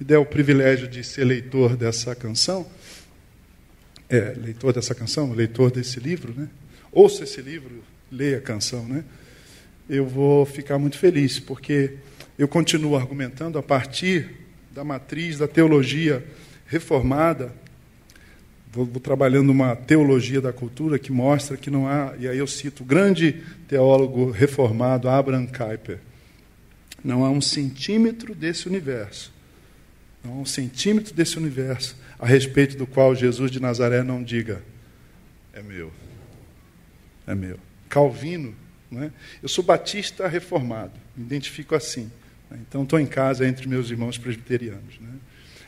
[0.01, 2.66] me der o privilégio de ser leitor dessa canção,
[4.09, 6.48] é, leitor dessa canção, leitor desse livro, né?
[6.90, 9.05] Ouça esse livro, leia a canção, né?
[9.90, 11.96] Eu vou ficar muito feliz, porque
[12.38, 14.31] eu continuo argumentando a partir
[14.72, 16.24] da matriz da teologia
[16.64, 17.53] reformada,
[18.72, 22.46] vou, vou trabalhando uma teologia da cultura que mostra que não há, e aí eu
[22.46, 25.98] cito o grande teólogo reformado Abraham Kuyper,
[27.04, 29.32] não há um centímetro desse universo,
[30.24, 34.62] não há um centímetro desse universo a respeito do qual Jesus de Nazaré não diga:
[35.52, 35.92] é meu,
[37.26, 37.58] é meu.
[37.88, 38.54] Calvino,
[38.90, 39.11] não é?
[39.42, 42.11] eu sou batista reformado, me identifico assim.
[42.50, 42.58] Né?
[42.68, 44.98] Então estou em casa entre meus irmãos presbiterianos.
[45.00, 45.11] Né?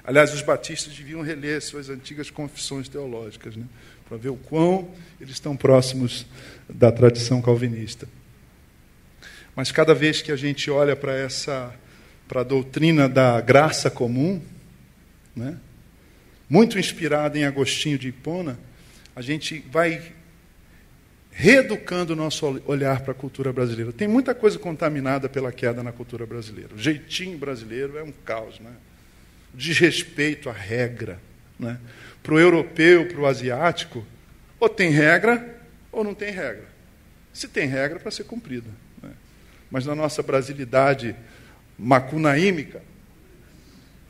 [0.04, 3.64] Aliás, os batistas deviam reler suas antigas confissões teológicas, né?
[4.08, 4.90] para ver o quão
[5.20, 6.26] eles estão próximos
[6.68, 8.08] da tradição calvinista.
[9.54, 11.74] Mas cada vez que a gente olha para essa
[12.26, 14.40] para a doutrina da graça comum,
[15.34, 15.58] né?
[16.48, 18.56] muito inspirada em Agostinho de Hipona,
[19.16, 20.12] a gente vai
[21.32, 23.92] reeducando o nosso olhar para a cultura brasileira.
[23.92, 26.74] Tem muita coisa contaminada pela queda na cultura brasileira.
[26.74, 28.72] O jeitinho brasileiro é um caos, né?
[29.52, 31.18] Desrespeito à regra.
[31.58, 31.78] Né?
[32.22, 34.06] Para o europeu, para o asiático,
[34.58, 35.60] ou tem regra
[35.90, 36.68] ou não tem regra.
[37.32, 38.70] Se tem regra para ser cumprida.
[39.70, 39.72] Né?
[39.72, 41.14] Mas na nossa brasilidade
[41.78, 42.82] macunaímica,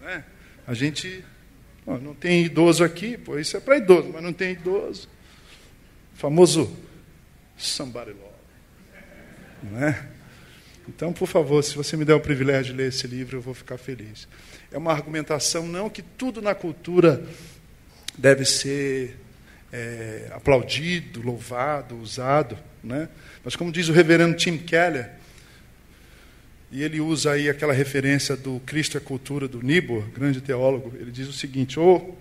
[0.01, 0.25] né?
[0.67, 1.25] a gente
[1.87, 5.09] não tem idoso aqui, pô, isso é para idoso, mas não tem idoso.
[6.15, 6.77] O famoso
[7.57, 8.31] somebody love.
[9.63, 10.07] Não é?
[10.89, 13.55] Então, por favor, se você me der o privilégio de ler esse livro, eu vou
[13.55, 14.27] ficar feliz.
[14.73, 17.25] É uma argumentação não que tudo na cultura
[18.17, 19.17] deve ser
[19.73, 23.09] é, aplaudido, louvado, usado, né?
[23.45, 25.13] mas como diz o reverendo Tim Keller,
[26.73, 31.11] e ele usa aí aquela referência do Cristo é cultura do Niebuhr, grande teólogo, ele
[31.11, 32.17] diz o seguinte, ou,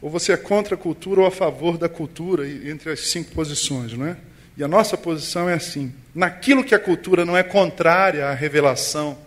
[0.00, 3.92] ou você é contra a cultura ou a favor da cultura, entre as cinco posições,
[3.92, 4.16] não é?
[4.56, 9.18] E a nossa posição é assim: naquilo que a cultura não é contrária à revelação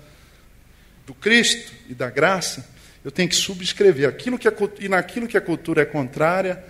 [1.05, 2.67] do Cristo e da graça,
[3.03, 4.07] eu tenho que subscrever.
[4.07, 6.63] Aquilo que a, e naquilo que a cultura é contrária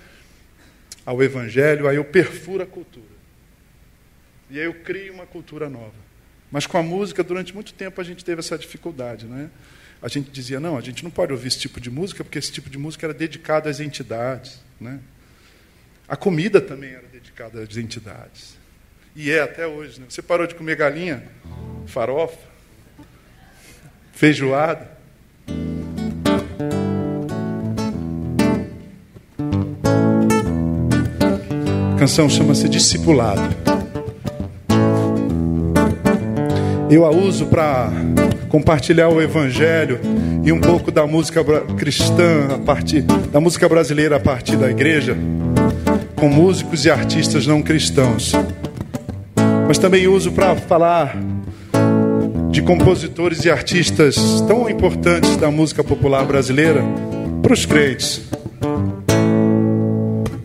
[1.06, 3.06] ao Evangelho, aí eu perfuro a cultura.
[4.50, 6.05] E aí eu crio uma cultura nova.
[6.56, 9.26] Mas com a música, durante muito tempo, a gente teve essa dificuldade.
[9.26, 9.50] Né?
[10.02, 12.50] A gente dizia, não, a gente não pode ouvir esse tipo de música, porque esse
[12.50, 14.62] tipo de música era dedicado às entidades.
[14.80, 15.02] Né?
[16.08, 18.56] A comida também era dedicada às entidades.
[19.14, 20.00] E é até hoje.
[20.00, 20.06] Né?
[20.08, 21.28] Você parou de comer galinha,
[21.88, 22.40] farofa,
[24.14, 24.96] feijoada.
[31.94, 33.75] A canção chama-se Discipulado.
[36.90, 37.92] Eu a uso para
[38.50, 40.00] compartilhar o evangelho
[40.44, 41.44] e um pouco da música
[41.78, 45.18] cristã a partir da música brasileira a partir da igreja
[46.16, 48.34] com músicos e artistas não cristãos.
[49.68, 51.18] Mas também uso para falar
[52.52, 56.82] de compositores e artistas tão importantes da música popular brasileira
[57.42, 58.22] para os crentes.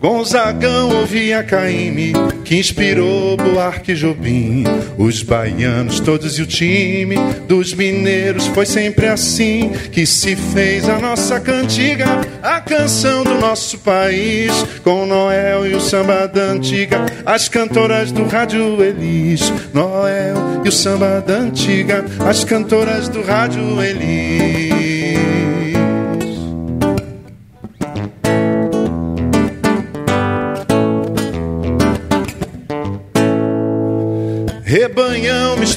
[0.01, 2.11] Gonzagão ouvia Caíme,
[2.43, 4.63] que inspirou Buarque Jobim.
[4.97, 7.15] Os baianos todos e o time
[7.47, 13.77] dos mineiros foi sempre assim que se fez a nossa cantiga, a canção do nosso
[13.77, 14.51] país,
[14.83, 19.53] com Noel e o samba da antiga, as cantoras do rádio Elis.
[19.71, 24.80] Noel e o samba da antiga, as cantoras do rádio Elis.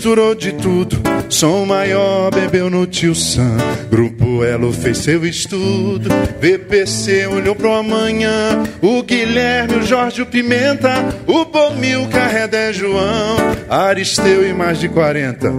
[0.04, 1.00] Misturou de tudo.
[1.30, 3.56] Som maior bebeu no tio Sam.
[3.90, 6.10] Grupo Elo fez seu estudo.
[6.38, 8.62] VPC olhou pro amanhã.
[8.82, 10.92] O Guilherme, o Jorge, o Pimenta.
[11.26, 13.36] O Bomil, Carredé, João.
[13.66, 15.50] Aristeu e mais de 40.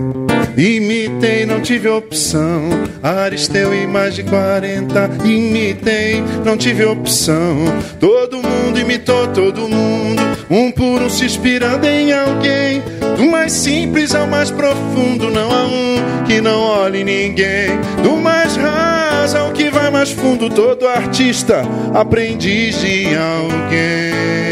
[0.55, 2.69] Imitei, não tive opção.
[3.01, 5.09] Aristeu e mais de 40.
[5.25, 7.65] Imitei, não tive opção.
[7.99, 10.21] Todo mundo imitou todo mundo.
[10.51, 12.83] Um por um se inspirando em alguém.
[13.15, 17.69] Do mais simples ao mais profundo, não há um que não olhe ninguém.
[18.03, 21.61] Do mais raso ao que vai mais fundo, todo artista
[21.93, 24.45] aprendiz de alguém.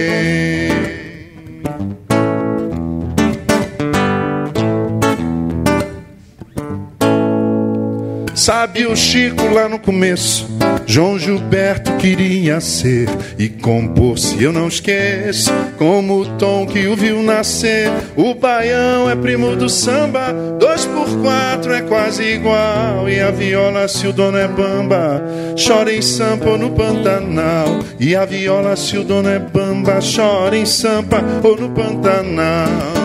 [8.35, 10.47] Sabe o Chico lá no começo?
[10.85, 16.95] João Gilberto queria ser e compor, se eu não esqueço, como o tom que o
[16.95, 17.89] viu nascer.
[18.15, 23.09] O baião é primo do samba, dois por quatro é quase igual.
[23.09, 25.23] E a viola, se o dono é bamba,
[25.55, 27.79] chora em sampa ou no Pantanal.
[27.99, 33.02] E a viola, se o dono é bamba, chora em sampa ou no Pantanal.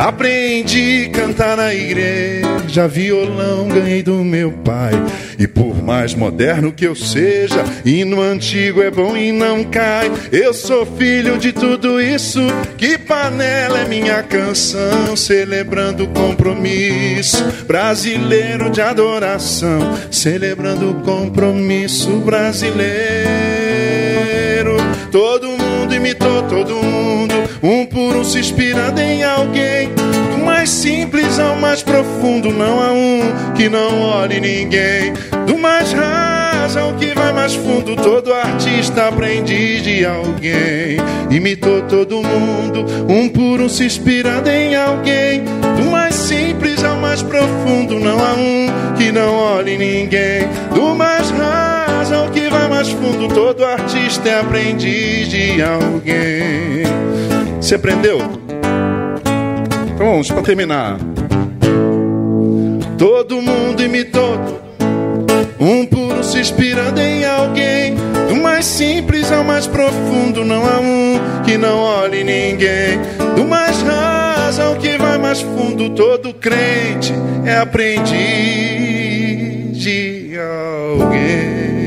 [0.00, 4.92] Aprendi a cantar na igreja, violão ganhei do meu pai.
[5.38, 10.10] E por mais moderno que eu seja, e no antigo é bom e não cai.
[10.32, 12.40] Eu sou filho de tudo isso,
[12.78, 22.80] que panela é minha canção, celebrando o compromisso brasileiro de adoração, celebrando o compromisso brasileiro.
[25.12, 26.79] Todo mundo imitou todo mundo,
[27.62, 29.90] um por um se inspirando em alguém
[30.60, 35.12] mais simples ao mais profundo, não há um que não olhe ninguém.
[35.46, 40.98] Do mais raso ao que vai mais fundo, todo artista aprendiz de alguém.
[41.30, 45.44] Imitou todo mundo, um por um se inspirando em alguém.
[45.78, 50.46] Do mais simples ao mais profundo, não há um que não olhe ninguém.
[50.74, 57.29] Do mais raso ao que vai mais fundo, todo artista é aprendiz de alguém.
[57.60, 58.18] Você aprendeu?
[59.94, 60.98] Então vamos, para terminar.
[62.96, 64.60] Todo mundo imitou.
[65.60, 67.94] Um puro se inspirando em alguém.
[68.28, 72.98] Do mais simples ao mais profundo, não há um que não olhe ninguém.
[73.36, 77.12] Do mais raso ao que vai mais fundo, todo crente
[77.44, 78.16] é aprendiz
[79.76, 81.79] de alguém.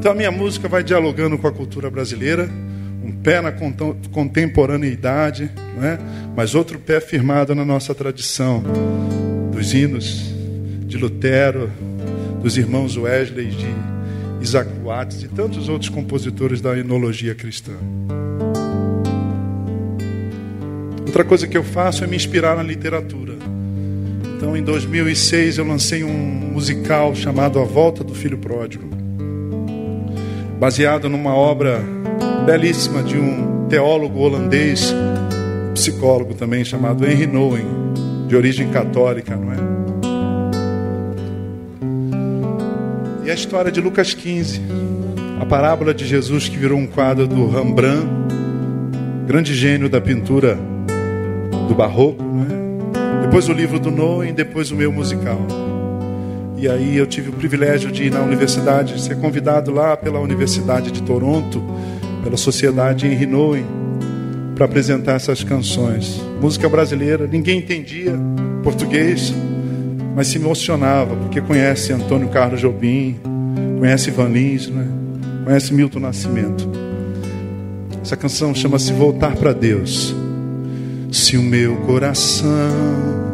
[0.00, 2.48] Então a minha música vai dialogando com a cultura brasileira,
[3.04, 3.52] um pé na
[4.10, 5.98] contemporaneidade, não é?
[6.34, 8.64] mas outro pé firmado na nossa tradição,
[9.52, 10.34] dos hinos
[10.86, 11.70] de Lutero,
[12.42, 13.66] dos irmãos Wesley, de
[14.40, 17.74] Isaac Watts e tantos outros compositores da enologia cristã.
[21.04, 23.34] Outra coisa que eu faço é me inspirar na literatura.
[24.38, 28.99] Então, em 2006, eu lancei um musical chamado A Volta do Filho Pródigo
[30.60, 31.82] baseado numa obra
[32.44, 34.94] belíssima de um teólogo holandês,
[35.72, 37.64] psicólogo também, chamado Henry Nouwen,
[38.28, 39.56] de origem católica, não é?
[43.24, 44.60] E a história de Lucas 15,
[45.40, 48.06] a parábola de Jesus que virou um quadro do Rembrandt,
[49.26, 50.58] grande gênio da pintura
[51.68, 53.22] do barroco, não é?
[53.22, 55.40] Depois o livro do Nouwen, depois o meu musical.
[56.60, 60.90] E aí eu tive o privilégio de ir na universidade, ser convidado lá pela Universidade
[60.90, 61.64] de Toronto,
[62.22, 63.64] pela Sociedade Henry Nouwen,
[64.54, 66.20] para apresentar essas canções.
[66.38, 68.12] Música brasileira, ninguém entendia
[68.62, 69.34] português,
[70.14, 73.18] mas se emocionava, porque conhece Antônio Carlos Jobim,
[73.78, 74.86] conhece Ivan Lins, né?
[75.46, 76.68] conhece Milton Nascimento.
[78.02, 80.14] Essa canção chama-se Voltar para Deus.
[81.10, 83.29] Se o meu coração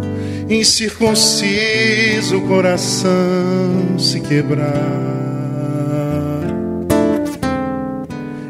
[0.48, 4.74] incircunciso coração se quebrar.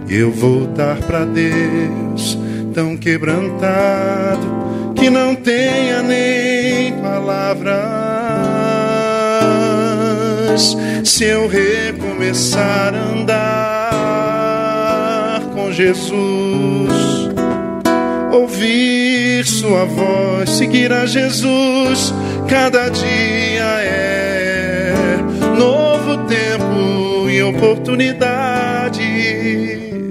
[0.08, 2.38] Eu voltar para Deus
[2.72, 4.46] tão quebrantado
[4.94, 7.76] que não tenha nem palavras.
[11.04, 13.40] Se eu recomeçar a andar
[15.54, 17.15] com Jesus
[18.36, 22.12] ouvir Sua voz, seguir a Jesus,
[22.48, 24.94] cada dia é
[25.58, 29.00] novo tempo e oportunidade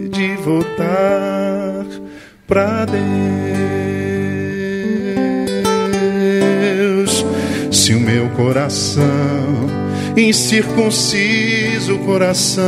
[0.10, 1.86] de voltar
[2.48, 3.06] para Deus.
[7.72, 9.06] Se o meu coração,
[10.18, 12.64] incircunciso coração,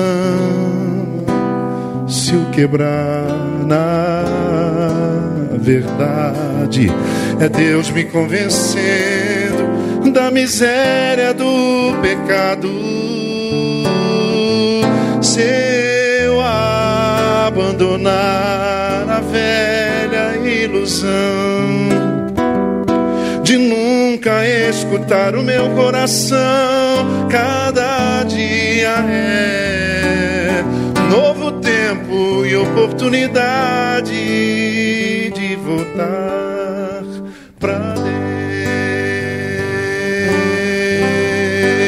[2.08, 3.28] se o quebrar
[3.66, 4.47] na
[5.58, 6.92] verdade.
[7.40, 12.70] É Deus me convencendo da miséria do pecado.
[15.22, 16.40] Se eu
[17.48, 21.08] abandonar a velha ilusão
[23.44, 30.64] de nunca escutar o meu coração, cada dia é
[31.10, 34.14] novo tempo e oportunidade
[35.98, 37.04] voltar
[37.60, 37.96] para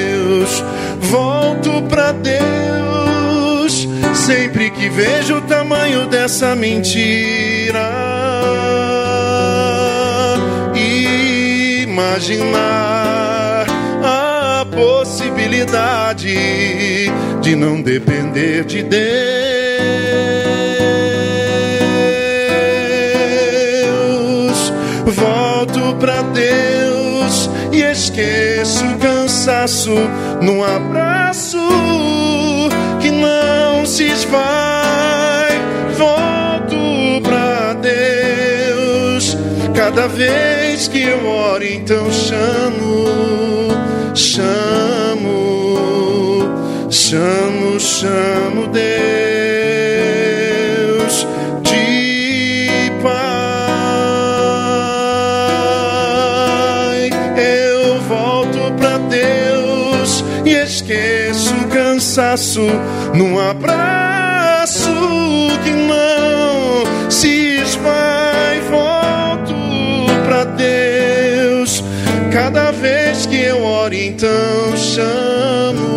[0.08, 0.64] Deus.
[1.02, 7.90] Volto para Deus sempre que vejo o tamanho dessa mentira.
[11.84, 13.66] Imaginar
[14.04, 16.36] a possibilidade
[17.42, 19.59] de não depender de Deus
[26.00, 29.94] para Deus e esqueço o cansaço
[30.42, 31.60] num abraço
[33.02, 35.50] que não se esvai.
[35.98, 39.38] Volto para Deus
[39.76, 43.06] cada vez que eu oro, então chamo,
[44.16, 45.30] chamo,
[46.90, 49.29] chamo, chamo Deus.
[62.30, 62.62] Cansaço
[63.16, 64.92] num abraço
[65.64, 68.60] que não se esvai.
[68.70, 69.56] Volto
[70.26, 71.84] para Deus
[72.32, 75.88] cada vez que eu oro, então chamo,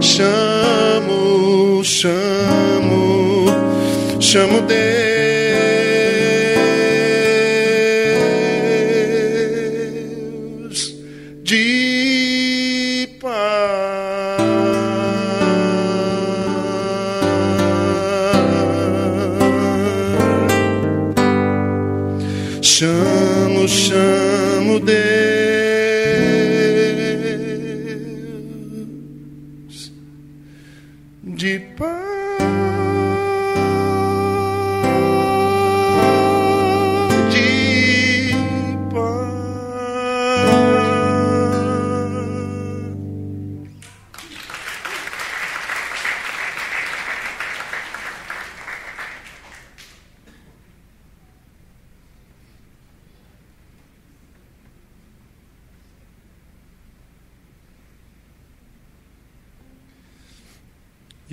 [0.00, 3.46] chamo, chamo,
[4.20, 4.95] chamo Deus.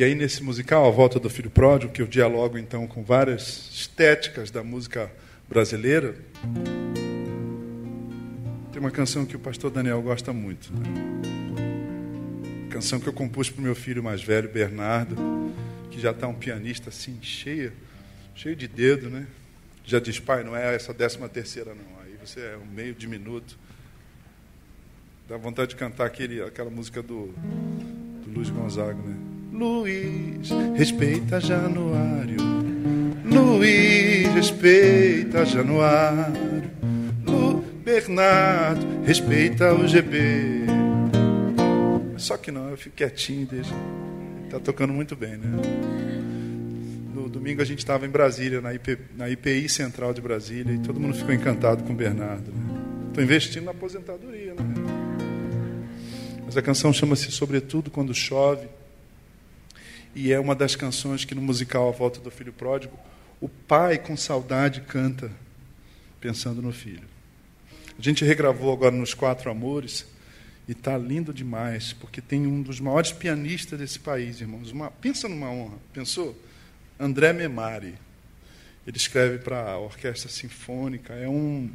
[0.03, 3.69] E aí, nesse musical, A Volta do Filho Pródigo, que eu dialogo então com várias
[3.73, 5.09] estéticas da música
[5.47, 6.13] brasileira,
[8.69, 10.73] tem uma canção que o pastor Daniel gosta muito.
[10.73, 10.83] Né?
[12.69, 15.15] Canção que eu compus para o meu filho mais velho, Bernardo,
[15.89, 17.71] que já está um pianista assim, cheio,
[18.35, 19.25] cheio de dedo, né?
[19.85, 22.01] Já diz, pai, não é essa décima terceira, não.
[22.03, 23.57] Aí você é um meio diminuto.
[25.29, 27.27] Dá vontade de cantar aquele, aquela música do,
[28.25, 29.32] do Luiz Gonzaga, né?
[29.53, 32.37] Luiz, respeita Januário.
[33.23, 36.71] Luiz, respeita Januário.
[37.23, 40.65] Lu, Bernardo, respeita o GB.
[42.17, 43.75] Só que não, eu fico quietinho, deixa.
[44.45, 45.49] Está tocando muito bem, né?
[47.13, 50.79] No domingo a gente estava em Brasília, na, IP, na IPI Central de Brasília, e
[50.79, 52.51] todo mundo ficou encantado com o Bernardo.
[53.09, 53.23] Estou né?
[53.23, 54.63] investindo na aposentadoria, né?
[56.43, 58.67] Mas a canção chama-se Sobretudo Quando Chove
[60.15, 62.97] e é uma das canções que no musical A Volta do Filho Pródigo,
[63.41, 65.31] o pai com saudade canta,
[66.21, 67.07] pensando no filho.
[67.97, 70.05] A gente regravou agora nos Quatro Amores
[70.67, 74.71] e está lindo demais, porque tem um dos maiores pianistas desse país, irmãos.
[74.71, 76.37] Uma, pensa numa honra, pensou?
[76.99, 77.95] André Memari.
[78.85, 81.69] Ele escreve para a orquestra sinfônica, é um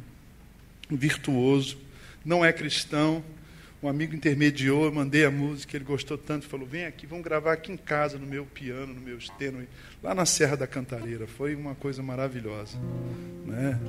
[0.89, 1.77] virtuoso,
[2.23, 3.23] não é cristão,
[3.81, 7.53] um amigo intermediou, eu mandei a música, ele gostou tanto, falou: vem aqui, vamos gravar
[7.53, 9.65] aqui em casa, no meu piano, no meu esteno,
[10.03, 11.25] lá na Serra da Cantareira.
[11.27, 12.77] Foi uma coisa maravilhosa.
[13.45, 13.79] Né?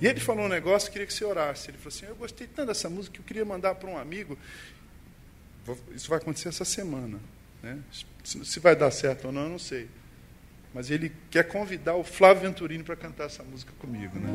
[0.00, 1.70] E ele falou um negócio, queria que você orasse.
[1.70, 4.36] Ele falou assim: eu gostei tanto dessa música que eu queria mandar para um amigo.
[5.94, 7.20] Isso vai acontecer essa semana.
[7.62, 7.78] Né?
[8.24, 9.88] Se vai dar certo ou não, eu não sei.
[10.72, 14.16] Mas ele quer convidar o Flávio Venturini para cantar essa música comigo.
[14.18, 14.30] Né?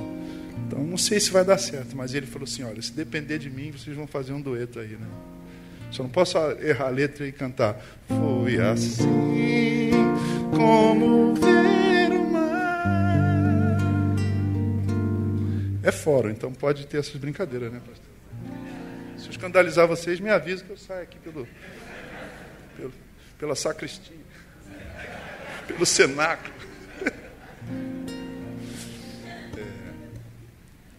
[0.67, 3.49] Então, não sei se vai dar certo, mas ele falou assim: olha, se depender de
[3.49, 4.97] mim, vocês vão fazer um dueto aí.
[4.97, 5.07] Né?
[5.91, 7.81] Só não posso errar a letra e cantar.
[8.07, 9.91] Foi assim
[10.51, 12.85] como ver o mar.
[15.83, 18.05] É fora, então pode ter essas brincadeiras, né, pastor?
[19.17, 21.47] Se eu escandalizar vocês, me avisa que eu saio aqui pelo,
[22.75, 22.91] pelo
[23.37, 24.24] pela sacristia
[25.67, 26.53] pelo cenáculo.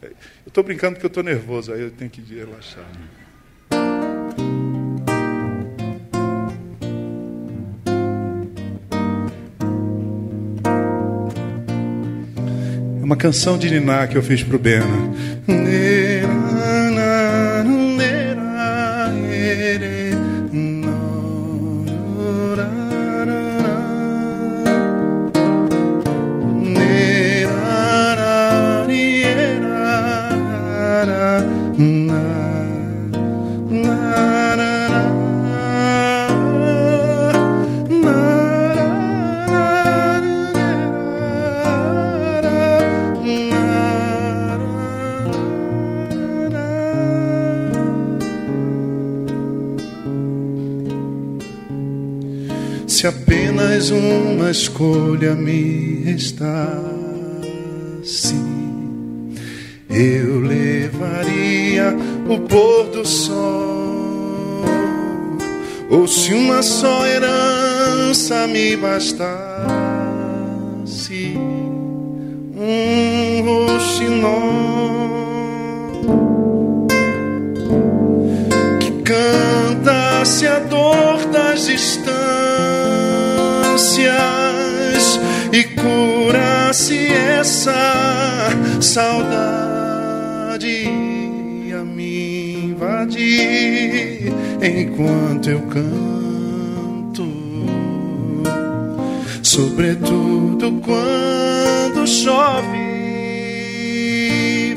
[0.02, 0.06] É.
[0.06, 2.84] Eu estou brincando porque eu estou nervoso, aí eu tenho que relaxar.
[13.00, 14.86] É uma canção de Niná que eu fiz para o Bena.
[53.76, 56.80] Apenas uma escolha me restasse,
[59.90, 61.94] eu levaria
[62.26, 64.64] o pôr do sol.
[65.90, 69.26] Ou se uma só herança me bastasse,
[72.56, 74.86] um roxinol
[78.80, 82.25] que cantasse a dor das distâncias
[85.52, 89.76] e curasse essa saudade.
[91.78, 94.32] A me invadir
[94.62, 97.26] enquanto eu canto,
[99.42, 102.86] sobretudo quando chove.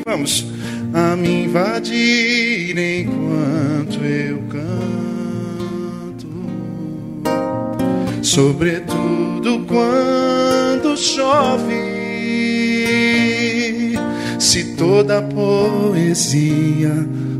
[0.06, 0.46] Vamos
[0.94, 4.99] a me invadir enquanto eu canto,
[8.30, 11.98] sobretudo quando chove.
[14.38, 16.94] se toda poesia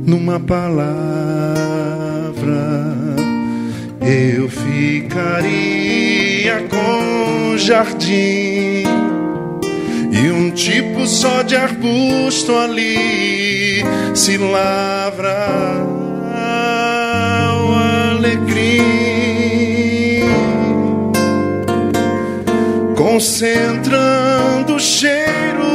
[0.04, 0.80] numa palavra
[4.02, 5.48] eu ficaria
[6.68, 8.84] com jardim
[10.12, 13.84] e um tipo só de arbusto ali
[14.16, 15.99] se lavra
[23.20, 25.66] concentrando o cheiro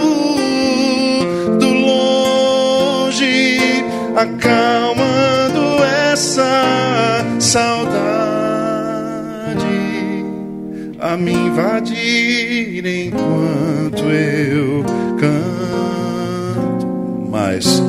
[1.61, 3.59] do longe,
[4.17, 7.85] acalmando essa saudade.
[10.99, 14.83] A me invadir enquanto eu
[15.21, 16.87] canto,
[17.31, 17.83] mas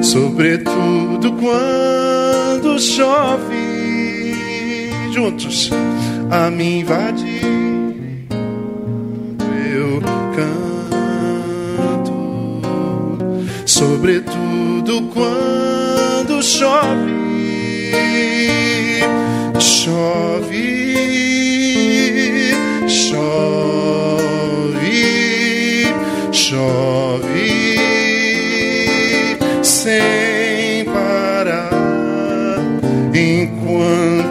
[0.00, 4.32] sobretudo quando chove
[5.12, 5.68] juntos
[6.30, 7.43] a me invadir
[13.74, 17.12] sobretudo quando chove.
[19.58, 20.84] Chove
[22.88, 23.42] chove,
[26.30, 27.78] chove.
[29.62, 31.70] Sem parar
[33.12, 34.23] enquanto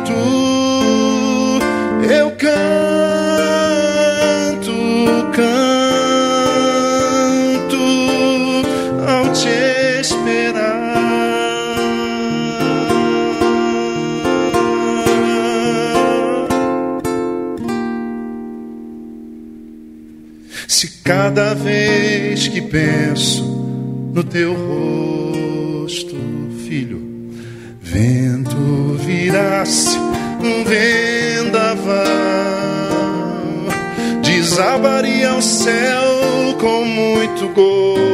[21.04, 23.43] cada vez que penso
[24.14, 26.16] no teu rosto,
[26.66, 27.01] filho,
[27.82, 31.93] vento virasse um vendaval,
[34.22, 38.12] desabaria o céu com muito gosto.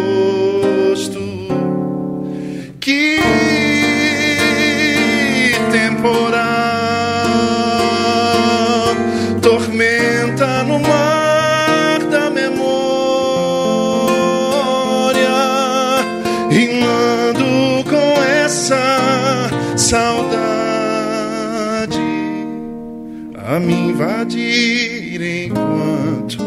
[23.59, 26.37] A me invadir enquanto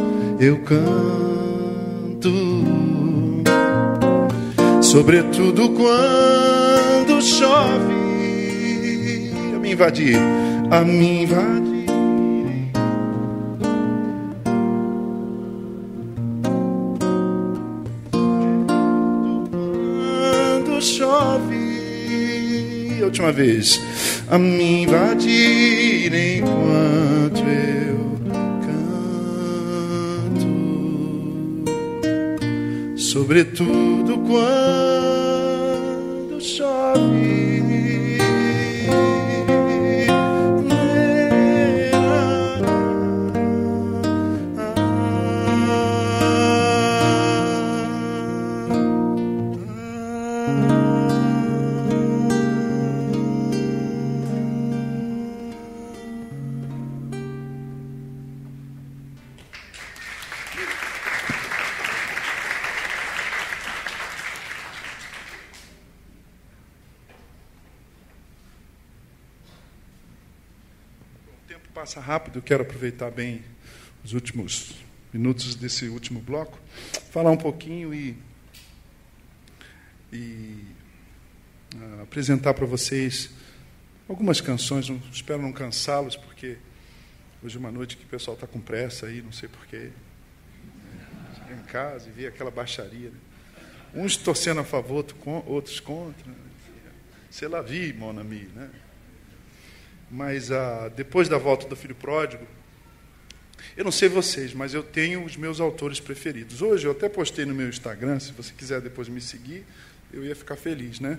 [0.41, 2.33] eu canto
[4.81, 7.93] sobretudo quando chove,
[9.55, 10.19] a me invadir,
[10.71, 11.72] a me invadir.
[23.23, 23.81] Última vez,
[24.29, 28.19] a me invadir enquanto eu
[30.27, 30.47] canto.
[32.97, 34.92] Sobretudo quando
[71.93, 73.43] passa rápido, eu quero aproveitar bem
[74.03, 74.73] os últimos
[75.13, 76.59] minutos desse último bloco,
[77.11, 78.17] falar um pouquinho e,
[80.11, 80.57] e
[81.77, 83.29] ah, apresentar para vocês
[84.09, 84.89] algumas canções.
[84.89, 86.57] Não, espero não cansá-los, porque
[87.43, 89.91] hoje é uma noite que o pessoal está com pressa aí, não sei porquê.
[91.35, 93.11] Chega em casa e vê aquela baixaria.
[93.11, 93.19] né?
[93.95, 95.05] Uns torcendo a favor,
[95.47, 96.33] outros contra.
[97.31, 98.71] Sei lá, vi, mon ami, né?
[100.15, 102.47] Mas ah, depois da volta do filho pródigo,
[103.75, 106.61] eu não sei vocês, mas eu tenho os meus autores preferidos.
[106.61, 109.65] Hoje eu até postei no meu Instagram, se você quiser depois me seguir,
[110.13, 111.19] eu ia ficar feliz, né?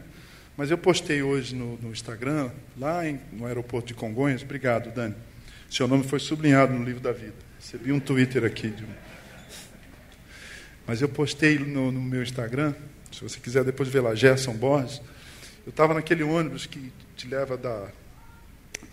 [0.55, 4.43] Mas eu postei hoje no, no Instagram, lá em- no aeroporto de Congonhas.
[4.43, 5.15] Obrigado, Dani.
[5.67, 7.33] Seu nome foi sublinhado no livro da vida.
[7.59, 8.67] Recebi um Twitter aqui.
[8.67, 8.85] De.
[10.85, 12.75] Mas eu postei no, no meu Instagram,
[13.11, 15.01] se você quiser depois ver lá, Gerson Borges.
[15.65, 17.87] Eu estava naquele ônibus que te leva da,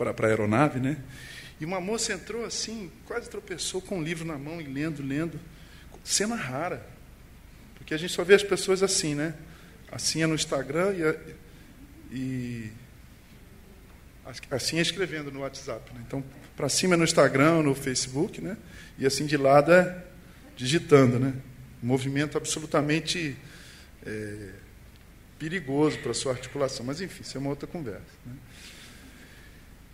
[0.04, 0.96] para a aeronave, né?
[1.60, 5.38] E uma moça entrou assim, quase tropeçou com um livro na mão e lendo, lendo.
[6.02, 6.86] Cena rara.
[7.74, 9.34] Porque a gente só vê as pessoas assim, né?
[9.92, 10.94] Assim é no Instagram
[12.10, 12.72] e, e
[14.50, 15.92] assim é escrevendo no WhatsApp.
[15.92, 16.02] Né?
[16.06, 16.24] Então,
[16.56, 18.56] para cima é no Instagram, no Facebook, né?
[18.98, 20.04] E assim de lado é
[20.56, 21.34] digitando, né?
[21.82, 23.36] Movimento absolutamente
[24.06, 24.50] é,
[25.38, 26.86] perigoso para a sua articulação.
[26.86, 28.04] Mas, enfim, isso é uma outra conversa.
[28.24, 28.34] Né?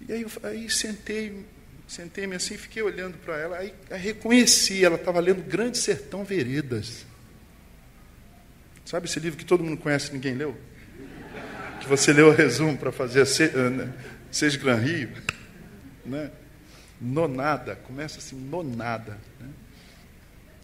[0.09, 1.45] E aí, aí sentei,
[1.87, 7.05] sentei-me assim, fiquei olhando para ela, aí, reconheci, ela estava lendo Grande Sertão Veredas.
[8.85, 10.57] Sabe esse livro que todo mundo conhece ninguém leu?
[11.81, 13.93] Que você leu o resumo para fazer eh, né,
[14.31, 15.11] Seis Gran Rio.
[16.05, 16.31] Né?
[17.01, 19.19] Nonada, começa assim, nonada.
[19.41, 19.49] Né?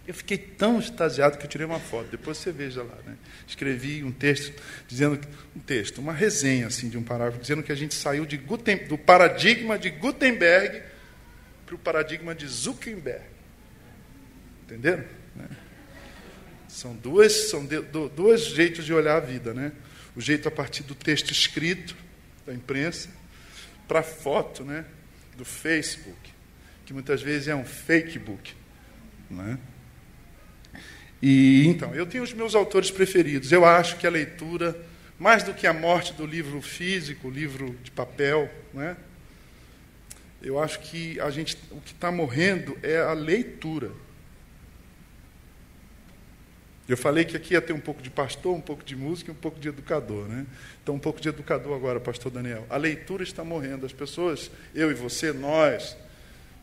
[0.07, 2.09] Eu fiquei tão extasiado que eu tirei uma foto.
[2.11, 2.97] Depois você veja lá.
[3.07, 3.17] Né?
[3.47, 4.53] Escrevi um texto
[4.89, 5.21] dizendo
[5.55, 8.79] um texto, uma resenha assim de um parágrafo dizendo que a gente saiu de Guten,
[8.89, 10.83] do paradigma de Gutenberg
[11.65, 13.25] para o paradigma de Zuckerberg.
[14.65, 15.05] Entenderam?
[15.37, 15.49] Né?
[16.69, 19.73] São duas, são de, do, dois jeitos de olhar a vida, né?
[20.17, 21.95] O jeito a partir do texto escrito
[22.47, 23.09] da imprensa
[23.87, 24.85] para a foto, né?
[25.37, 26.33] Do Facebook,
[26.85, 28.55] que muitas vezes é um fake book,
[29.31, 29.59] né?
[31.23, 33.53] E então, eu tenho os meus autores preferidos.
[33.53, 34.77] Eu acho que a leitura,
[35.16, 38.97] mais do que a morte do livro físico, livro de papel, né?
[40.43, 43.93] Eu acho que a gente, o que está morrendo é a leitura.
[46.89, 49.33] Eu falei que aqui ia ter um pouco de pastor, um pouco de música e
[49.33, 50.27] um pouco de educador.
[50.27, 50.45] Né?
[50.83, 52.66] Então, um pouco de educador agora, pastor Daniel.
[52.68, 53.87] A leitura está morrendo.
[53.87, 55.97] As pessoas, eu e você, nós,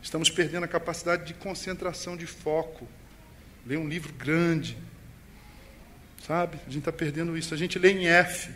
[0.02, 2.86] estamos perdendo a capacidade de concentração, de foco
[3.66, 4.76] lê um livro grande.
[6.26, 6.58] Sabe?
[6.66, 7.54] A gente está perdendo isso.
[7.54, 8.50] A gente lê em F.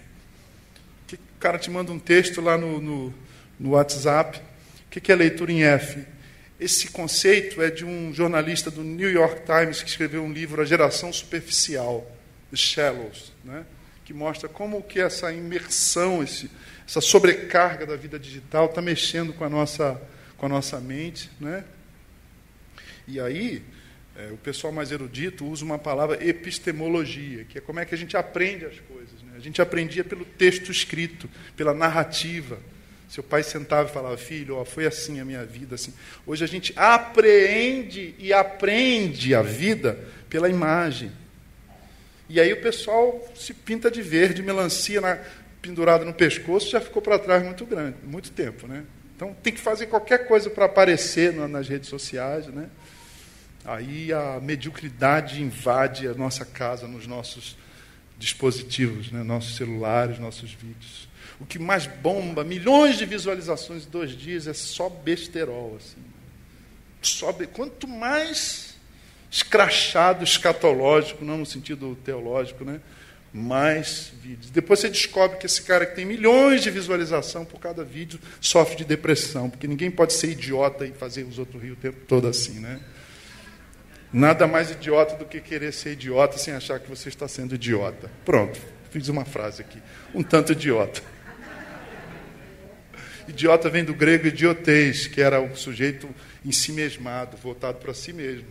[1.06, 3.14] Que o cara te manda um texto lá no, no,
[3.58, 4.38] no WhatsApp.
[4.86, 6.04] O que, que é leitura em F?
[6.58, 10.64] Esse conceito é de um jornalista do New York Times que escreveu um livro, A
[10.64, 12.10] Geração Superficial,
[12.50, 13.66] The Shallows, né?
[14.04, 16.50] que mostra como que essa imersão, esse,
[16.86, 20.00] essa sobrecarga da vida digital está mexendo com a nossa,
[20.36, 21.30] com a nossa mente.
[21.40, 21.64] Né?
[23.08, 23.62] E aí,
[24.16, 27.98] é, o pessoal mais erudito usa uma palavra epistemologia, que é como é que a
[27.98, 29.22] gente aprende as coisas.
[29.22, 29.32] Né?
[29.36, 32.58] A gente aprendia pelo texto escrito, pela narrativa.
[33.08, 35.74] Seu pai sentava e falava, filho, ó, foi assim a minha vida.
[35.74, 35.92] assim.
[36.24, 39.98] Hoje a gente apreende e aprende a vida
[40.30, 41.10] pela imagem.
[42.28, 45.18] E aí o pessoal se pinta de verde, melancia na,
[45.60, 48.66] pendurada no pescoço, já ficou para trás muito grande, muito tempo.
[48.66, 48.84] Né?
[49.16, 52.46] Então tem que fazer qualquer coisa para aparecer nas redes sociais.
[52.46, 52.68] Né?
[53.64, 57.56] Aí a mediocridade invade a nossa casa, nos nossos
[58.18, 59.22] dispositivos, né?
[59.22, 61.08] nossos celulares, nossos vídeos.
[61.40, 65.76] O que mais bomba, milhões de visualizações em dois dias, é só besterol.
[65.76, 66.02] Assim.
[67.02, 67.46] Só be...
[67.46, 68.74] Quanto mais
[69.30, 72.80] escrachado, escatológico, não no sentido teológico, né?
[73.32, 74.48] mais vídeos.
[74.48, 78.76] Depois você descobre que esse cara que tem milhões de visualização por cada vídeo sofre
[78.76, 82.28] de depressão, porque ninguém pode ser idiota e fazer os outros rir o tempo todo
[82.28, 82.80] assim, né?
[84.14, 88.08] Nada mais idiota do que querer ser idiota sem achar que você está sendo idiota.
[88.24, 88.60] Pronto,
[88.92, 89.82] fiz uma frase aqui.
[90.14, 91.02] Um tanto idiota.
[93.26, 96.08] Idiota vem do grego idiotez, que era o sujeito
[96.44, 98.46] em si mesmado, voltado para si mesmo.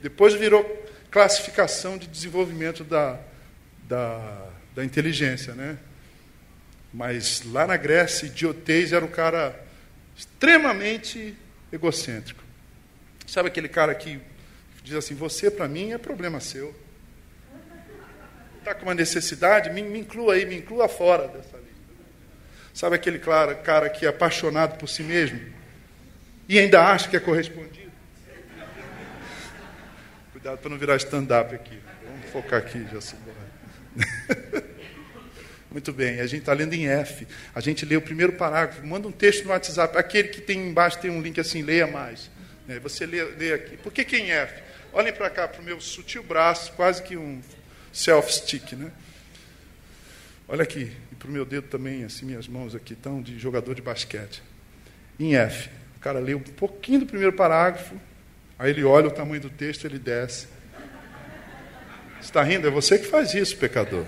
[0.00, 0.64] Depois virou
[1.10, 3.18] classificação de desenvolvimento da,
[3.88, 5.52] da, da inteligência.
[5.52, 5.78] Né?
[6.94, 9.60] Mas lá na Grécia, idiotez era um cara
[10.16, 11.34] extremamente
[11.72, 12.44] egocêntrico.
[13.26, 14.20] Sabe aquele cara que
[14.82, 16.74] diz assim: Você para mim é problema seu.
[18.58, 19.70] Está com uma necessidade?
[19.70, 21.68] Me, me, inclua aí, me inclua fora dessa lista.
[22.74, 25.40] Sabe aquele cara, cara que é apaixonado por si mesmo
[26.48, 27.92] e ainda acha que é correspondido?
[30.32, 31.78] Cuidado para não virar stand-up aqui.
[32.04, 33.16] Vamos focar aqui, já se
[35.70, 37.26] Muito bem, a gente está lendo em F.
[37.54, 40.98] A gente lê o primeiro parágrafo, manda um texto no WhatsApp, aquele que tem embaixo
[40.98, 42.30] tem um link assim, leia mais.
[42.68, 43.78] É, você lê, lê aqui.
[43.78, 44.62] Por que, que em F?
[44.92, 47.40] Olhem para cá, para o meu sutil braço, quase que um
[47.90, 48.90] self-stick, né?
[50.46, 53.74] Olha aqui, e para o meu dedo também, assim, minhas mãos aqui estão de jogador
[53.74, 54.42] de basquete.
[55.18, 57.98] Em F, o cara lê um pouquinho do primeiro parágrafo,
[58.58, 60.46] aí ele olha o tamanho do texto, ele desce.
[62.20, 62.68] Está rindo?
[62.68, 64.04] É você que faz isso, pecador.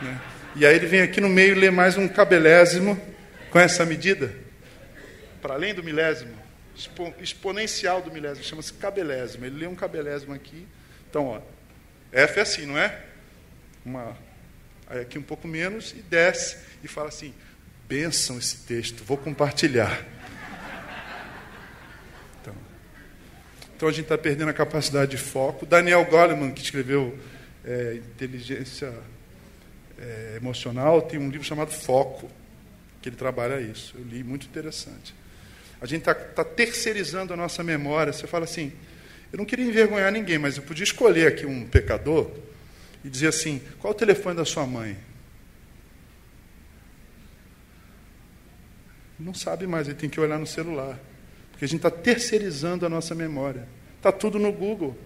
[0.00, 0.20] Né?
[0.56, 2.98] E aí ele vem aqui no meio e lê mais um cabelésimo
[3.50, 4.34] com essa medida,
[5.42, 6.47] para além do milésimo
[6.78, 9.44] expo, exponencial do milésimo, chama-se cabelésimo.
[9.44, 10.66] Ele lê um cabelésimo aqui.
[11.10, 11.40] Então, ó,
[12.12, 13.04] F é assim, não é?
[13.84, 14.16] Uma,
[14.88, 17.34] aqui um pouco menos, e desce e fala assim:
[17.88, 20.06] benção esse texto, vou compartilhar.
[22.40, 22.54] Então,
[23.76, 25.66] então a gente está perdendo a capacidade de foco.
[25.66, 27.18] Daniel Goleman, que escreveu
[27.64, 28.94] é, Inteligência
[29.98, 32.30] é, Emocional, tem um livro chamado Foco,
[33.02, 33.96] que ele trabalha isso.
[33.98, 35.14] Eu li, muito interessante.
[35.80, 38.12] A gente está tá terceirizando a nossa memória.
[38.12, 38.72] Você fala assim:
[39.32, 42.30] eu não queria envergonhar ninguém, mas eu podia escolher aqui um pecador
[43.04, 44.96] e dizer assim: qual o telefone da sua mãe?
[49.18, 50.98] Não sabe mais, ele tem que olhar no celular.
[51.50, 53.66] Porque a gente está terceirizando a nossa memória.
[53.96, 54.96] Está tudo no Google.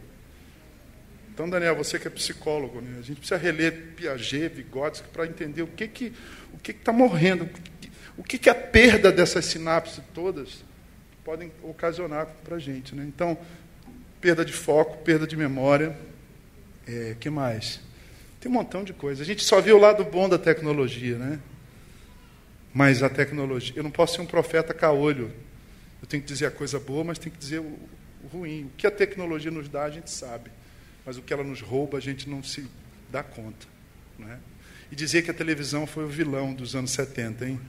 [1.33, 2.99] Então, Daniel, você que é psicólogo, né?
[2.99, 6.13] a gente precisa reler Piaget, Vygotsky, para entender o que que
[6.53, 7.49] o que está morrendo,
[8.23, 10.65] o que, que a perda dessas sinapses todas
[11.25, 12.95] podem ocasionar para a gente.
[12.95, 13.05] Né?
[13.05, 13.37] Então,
[14.21, 15.99] perda de foco, perda de memória.
[16.87, 17.81] É, que mais?
[18.41, 19.21] Tem um montão de coisas.
[19.21, 21.41] A gente só viu o lado bom da tecnologia, né?
[22.73, 23.75] Mas a tecnologia.
[23.77, 25.33] Eu não posso ser um profeta caolho.
[26.01, 27.77] Eu tenho que dizer a coisa boa, mas tenho que dizer o,
[28.23, 28.67] o ruim.
[28.67, 30.49] O que a tecnologia nos dá, a gente sabe.
[31.05, 32.69] Mas o que ela nos rouba, a gente não se
[33.11, 33.67] dá conta.
[34.17, 34.39] Né?
[34.93, 37.61] E dizer que a televisão foi o vilão dos anos 70, hein?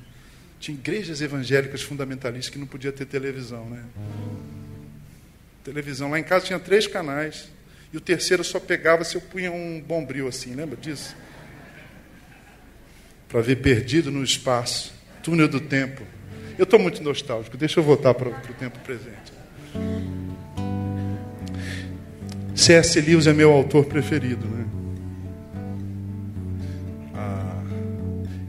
[0.64, 3.84] Tinha igrejas evangélicas fundamentalistas que não podia ter televisão, né?
[5.62, 6.10] Televisão.
[6.10, 7.50] Lá em casa tinha três canais.
[7.92, 11.18] E o terceiro só pegava se eu punha um bombril assim, lembra disso?
[13.28, 16.02] Para ver perdido no espaço, túnel do tempo.
[16.58, 19.34] Eu estou muito nostálgico, deixa eu voltar para o tempo presente.
[22.56, 23.02] C.S.
[23.02, 24.66] Lewis é meu autor preferido, né?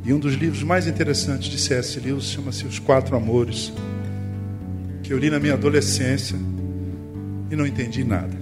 [0.05, 1.99] E um dos livros mais interessantes de C.S.
[1.99, 3.73] Lewis chama-se Os Quatro Amores,
[5.03, 6.37] que eu li na minha adolescência
[7.51, 8.37] e não entendi nada.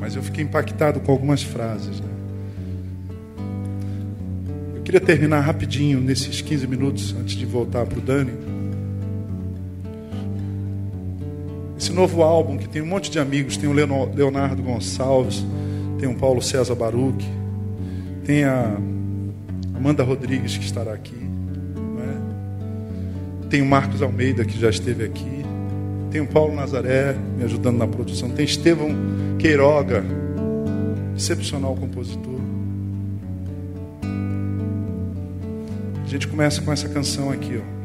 [0.00, 2.00] Mas eu fiquei impactado com algumas frases.
[2.00, 2.08] Né?
[4.76, 8.32] Eu queria terminar rapidinho, nesses 15 minutos, antes de voltar para o Dani.
[11.78, 15.44] Esse novo álbum, que tem um monte de amigos, tem o Leonardo Gonçalves,
[15.98, 17.22] tem o Paulo César Baruch,
[18.24, 18.78] tem a
[19.78, 22.20] Amanda Rodrigues, que estará aqui, né?
[23.48, 25.44] tem o Marcos Almeida, que já esteve aqui,
[26.10, 28.28] tem o Paulo Nazaré me ajudando na produção.
[28.28, 28.90] Tem Estevão
[29.38, 30.04] Queiroga,
[31.16, 32.40] excepcional compositor.
[36.04, 37.78] A gente começa com essa canção aqui, ó.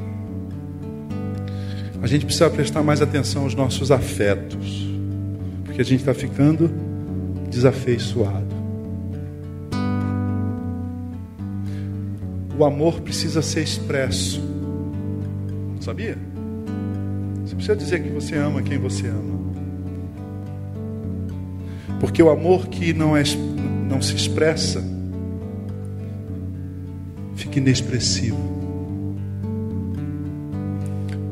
[2.01, 4.89] A gente precisa prestar mais atenção aos nossos afetos,
[5.63, 6.71] porque a gente está ficando
[7.51, 8.42] desafeiçoado.
[12.57, 14.41] O amor precisa ser expresso.
[15.79, 16.17] Sabia?
[17.63, 19.39] precisa dizer que você ama quem você ama.
[21.99, 23.23] Porque o amor que não, é,
[23.87, 24.83] não se expressa
[27.35, 28.37] fica inexpressivo.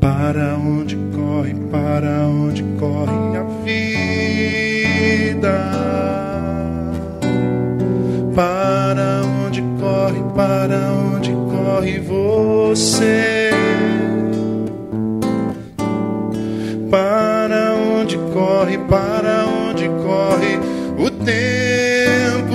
[0.00, 3.92] Para onde corre, para onde corre a vida?
[8.34, 10.91] Para onde corre, para onde
[12.12, 13.32] você?
[16.92, 20.58] para onde corre, para onde corre
[20.98, 22.52] o tempo.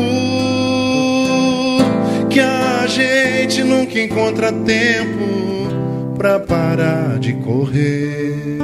[2.29, 8.59] Que a gente nunca encontra tempo para parar de correr.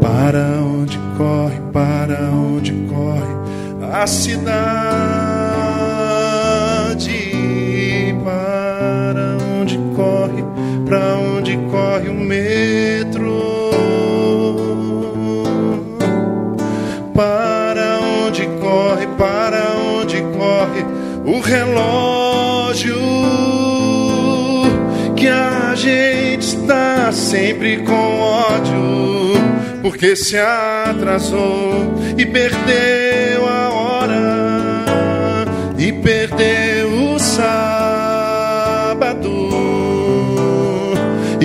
[0.00, 5.35] Para onde corre, para onde corre a cidade
[11.96, 13.70] corre o metro?
[17.14, 20.84] Para onde corre, para onde corre
[21.24, 22.96] o relógio?
[25.16, 29.34] Que a gente está sempre com ódio,
[29.82, 35.44] porque se atrasou e perdeu a hora
[35.78, 37.75] e perdeu o sábado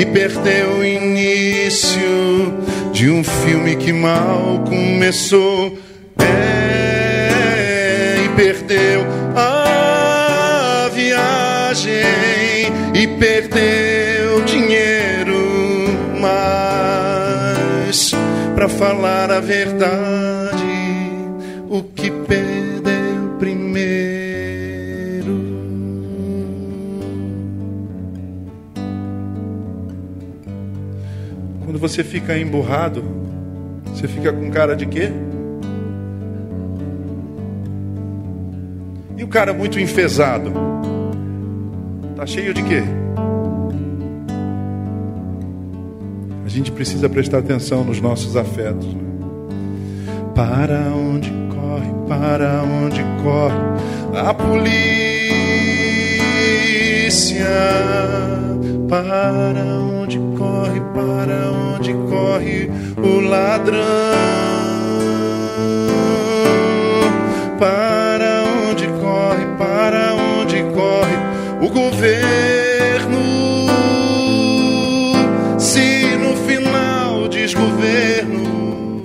[0.02, 2.02] e perdeu o início
[2.92, 5.78] de um filme que mal começou.
[6.20, 11.94] É, e perdeu a viagem
[12.96, 15.38] e perdeu dinheiro,
[16.20, 18.12] mas
[18.56, 20.41] para falar a verdade,
[31.82, 33.04] você fica emburrado,
[33.88, 35.12] você fica com cara de quê?
[39.18, 40.54] E o cara muito enfesado?
[42.16, 42.84] Tá cheio de quê?
[46.46, 48.86] A gente precisa prestar atenção nos nossos afetos.
[48.94, 49.02] Né?
[50.36, 53.58] Para onde corre, para onde corre
[54.20, 55.02] a polícia?
[58.92, 63.80] Para onde corre, para onde corre o ladrão?
[67.58, 71.16] Para onde corre, para onde corre
[71.62, 73.22] o governo?
[75.58, 79.02] Se no final desgoverno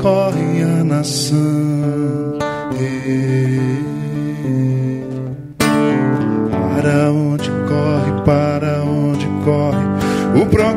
[0.00, 2.38] corre a nação.
[2.80, 3.77] Ei.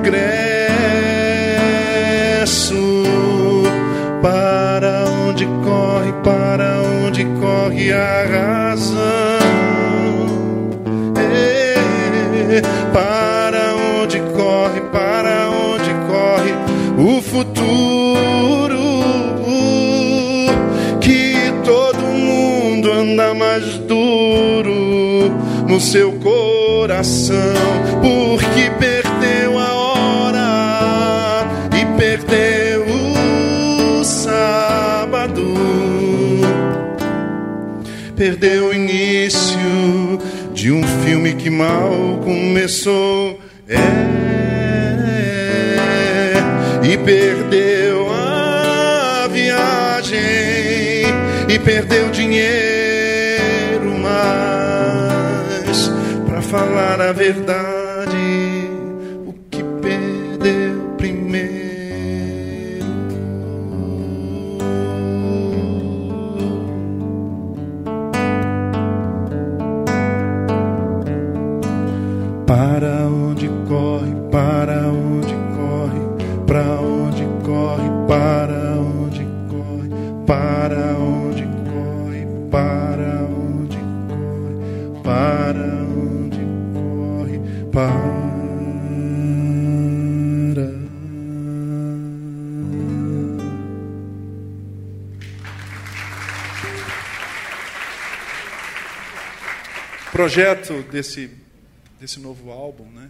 [0.01, 0.33] Progresso?
[4.21, 9.01] Para onde corre, para onde corre a razão?
[12.91, 16.53] Para onde corre, para onde corre
[16.97, 18.81] o futuro?
[20.99, 25.31] Que todo mundo anda mais duro
[25.67, 27.53] no seu coração,
[28.01, 29.10] porque perdeu
[38.21, 39.57] perdeu o início
[40.53, 43.41] de um filme que mal começou.
[43.67, 43.77] É,
[46.83, 50.19] e perdeu a viagem
[51.49, 55.91] e perdeu dinheiro, mas
[56.27, 57.80] para falar a verdade,
[100.21, 101.31] Projeto desse
[101.99, 103.09] desse novo álbum, né?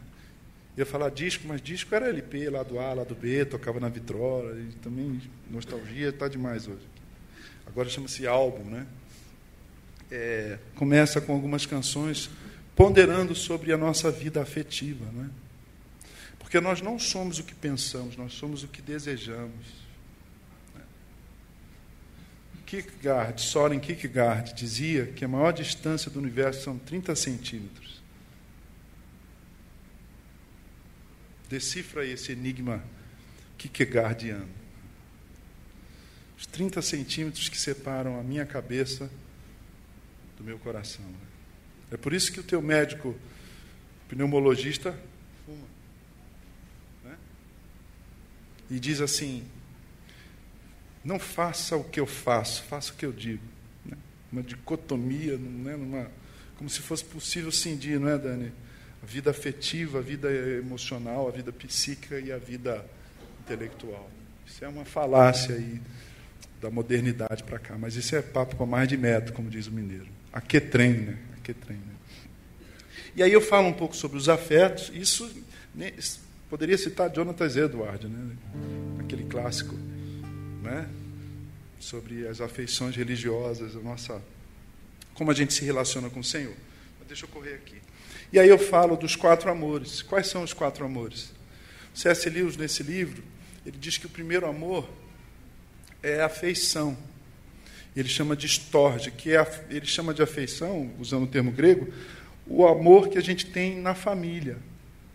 [0.77, 4.71] Ia falar disco, mas disco era LP, lado A, lado B, tocava na vitrola, e
[4.75, 6.87] também nostalgia está demais hoje.
[7.67, 8.87] Agora chama-se álbum, né?
[10.09, 12.29] É, começa com algumas canções
[12.77, 15.29] ponderando sobre a nossa vida afetiva, né?
[16.39, 19.80] Porque nós não somos o que pensamos, nós somos o que desejamos.
[22.71, 28.01] Kierkegaard, Soren Kierkegaard, dizia que a maior distância do universo são 30 centímetros.
[31.49, 32.81] Decifra esse enigma
[33.57, 34.47] Kierkegaardiano.
[36.37, 39.11] Os 30 centímetros que separam a minha cabeça
[40.37, 41.03] do meu coração.
[41.91, 43.17] É por isso que o teu médico
[44.07, 44.97] pneumologista
[45.45, 45.67] fuma.
[47.03, 47.17] né?
[48.69, 49.45] E diz assim:
[51.03, 53.43] não faça o que eu faço, faça o que eu digo.
[53.85, 53.97] né?
[54.31, 55.75] Uma dicotomia, né?
[55.75, 56.09] Numa,
[56.57, 58.51] como se fosse possível cindir, não é, Dani?
[59.01, 62.85] A vida afetiva, a vida emocional, a vida psíquica e a vida
[63.39, 64.09] intelectual.
[64.45, 65.81] Isso é uma falácia aí
[66.61, 69.71] da modernidade para cá, mas isso é papo para mais de metro, como diz o
[69.71, 70.07] mineiro.
[70.31, 71.17] A que trem, né?
[71.35, 71.95] A que trem, né?
[73.15, 74.91] E aí eu falo um pouco sobre os afetos.
[74.93, 75.29] Isso
[75.73, 75.91] né,
[76.49, 78.35] poderia citar Jonathan Edward, né?
[78.99, 79.75] Aquele clássico,
[80.61, 80.87] né?
[81.79, 84.21] Sobre as afeições religiosas, a nossa
[85.13, 86.55] como a gente se relaciona com o Senhor.
[86.97, 87.75] Mas deixa eu correr aqui.
[88.31, 90.01] E aí eu falo dos quatro amores.
[90.01, 91.31] Quais são os quatro amores?
[91.93, 92.29] C.S.
[92.29, 93.21] Lewis, nesse livro,
[93.65, 94.89] ele diz que o primeiro amor
[96.01, 96.97] é afeição.
[97.95, 101.93] Ele chama de storge, que é ele chama de afeição, usando o termo grego,
[102.47, 104.57] o amor que a gente tem na família.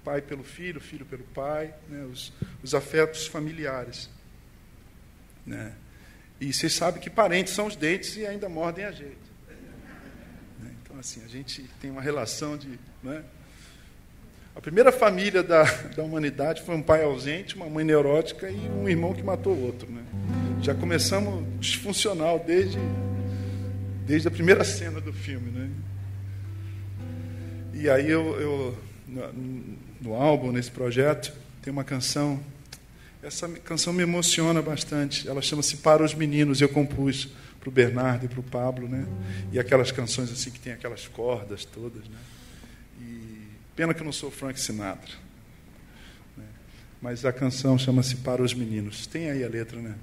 [0.05, 2.33] Pai pelo filho, filho pelo pai, né, os,
[2.63, 4.11] os afetos familiares.
[5.47, 5.73] Né?
[6.41, 9.17] E vocês sabem que parentes são os dentes e ainda mordem a gente.
[10.61, 10.71] Né?
[10.83, 12.79] Então, assim, a gente tem uma relação de.
[13.03, 13.23] Né?
[14.55, 15.65] A primeira família da,
[15.97, 19.67] da humanidade foi um pai ausente, uma mãe neurótica e um irmão que matou o
[19.67, 19.91] outro.
[19.91, 20.03] Né?
[20.63, 22.79] Já começamos disfuncional desde,
[24.07, 25.51] desde a primeira cena do filme.
[25.51, 25.71] Né?
[27.75, 31.33] E aí eu, eu no, no álbum, nesse projeto,
[31.63, 32.41] tem uma canção.
[33.27, 35.29] Essa canção me emociona bastante.
[35.29, 36.61] Ela chama-se Para os Meninos.
[36.61, 39.05] Eu compus para o Bernardo e para o Pablo, né?
[39.51, 42.19] E aquelas canções assim que tem aquelas cordas todas, né?
[43.01, 45.13] E pena que eu não sou Frank Sinatra.
[46.37, 46.45] Né?
[47.03, 49.09] Mas a canção chama-se Para os Meninos.
[49.09, 49.97] Tem aí a letra, né?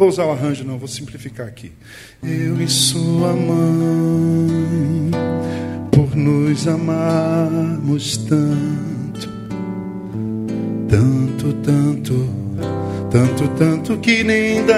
[0.00, 1.72] Vou usar o arranjo, não, vou simplificar aqui.
[2.22, 4.09] Eu e sua mãe,
[6.50, 9.28] nos amarmos tanto,
[10.88, 12.28] tanto, tanto,
[13.08, 14.74] tanto, tanto que nem dá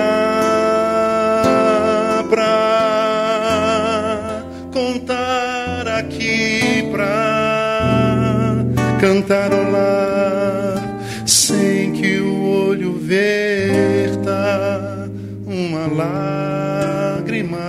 [2.28, 8.66] pra contar aqui, pra
[9.00, 15.10] cantarolar sem que o olho verta
[15.46, 17.62] uma lágrima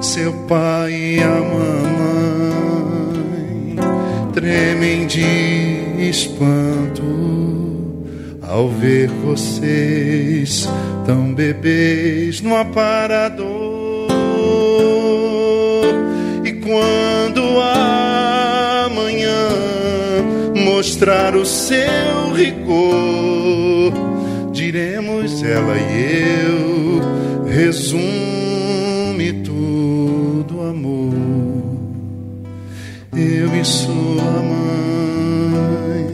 [0.00, 2.29] seu pai e a mamãe
[4.40, 7.04] tremem de espanto
[8.40, 10.66] ao ver vocês
[11.04, 14.08] tão bebês no aparador.
[16.42, 17.42] E quando
[18.86, 19.50] amanhã
[20.56, 23.92] mostrar o seu rigor,
[24.52, 27.02] diremos ela e eu,
[27.46, 31.59] resume tudo, amor.
[33.40, 34.22] Eu e sua
[34.52, 36.12] mãe,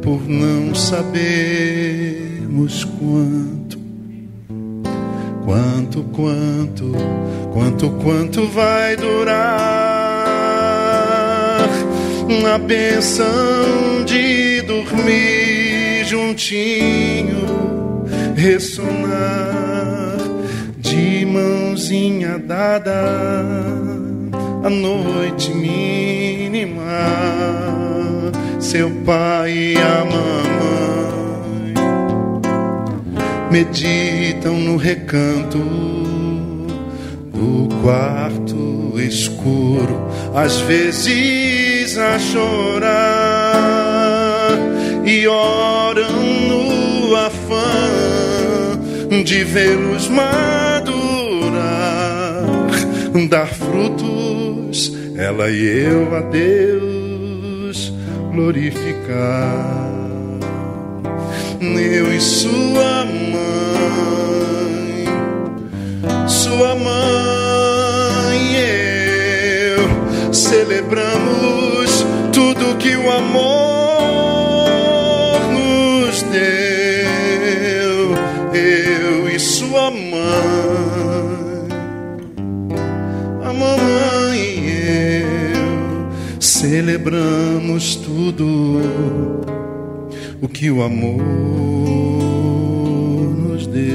[0.00, 1.22] por não sabermos
[2.82, 3.78] quanto,
[5.44, 6.92] quanto, quanto,
[7.52, 9.36] quanto, quanto vai durar
[12.54, 17.44] a benção de dormir juntinho,
[18.34, 20.16] ressonar
[20.78, 23.44] de mãozinha dada
[24.64, 25.52] a noite
[28.60, 31.74] Seu pai e a mamãe
[33.50, 35.58] meditam no recanto
[37.32, 42.96] do quarto escuro, às vezes a chorar
[45.04, 47.66] e oram no afã
[49.24, 50.34] de vê-los madurar,
[53.30, 57.92] dar frutos, ela e eu a Deus
[58.32, 59.86] glorificar.
[61.96, 63.44] Eu e sua mãe,
[66.28, 68.56] sua mãe e
[69.72, 73.75] eu celebramos tudo que o amor
[86.68, 88.80] celebramos tudo
[90.42, 91.22] o que o amor
[93.38, 93.94] nos deu.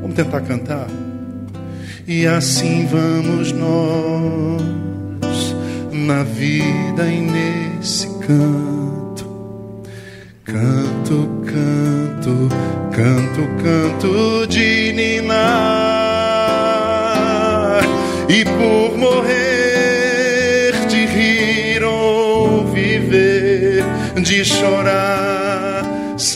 [0.00, 0.86] Vamos tentar cantar?
[2.06, 4.62] E assim vamos nós
[5.92, 9.26] na vida e nesse canto.
[10.44, 12.48] Canto, canto,
[12.92, 15.38] canto, canto de ninar.
[18.28, 19.57] E por morrer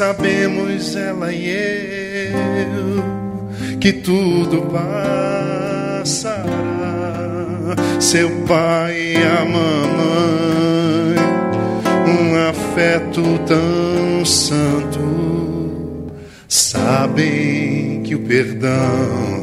[0.02, 3.04] sabemos ela e eu
[3.78, 6.42] que tudo passará.
[8.00, 11.18] Seu pai e a mamãe,
[12.08, 16.10] um afeto tão santo,
[16.48, 19.40] sabem que o perdão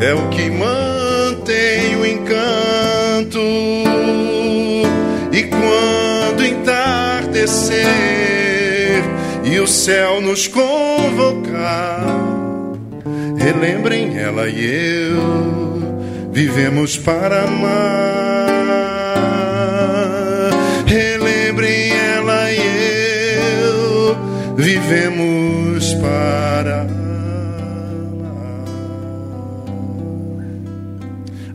[0.00, 3.40] é o que mantém o encanto.
[5.32, 8.15] E quando entardecer
[9.46, 12.04] e o céu nos convocar,
[13.38, 18.56] relembrem ela e eu, vivemos para amar.
[20.84, 22.58] Relembrem ela e
[23.62, 24.16] eu,
[24.56, 26.96] vivemos para amar.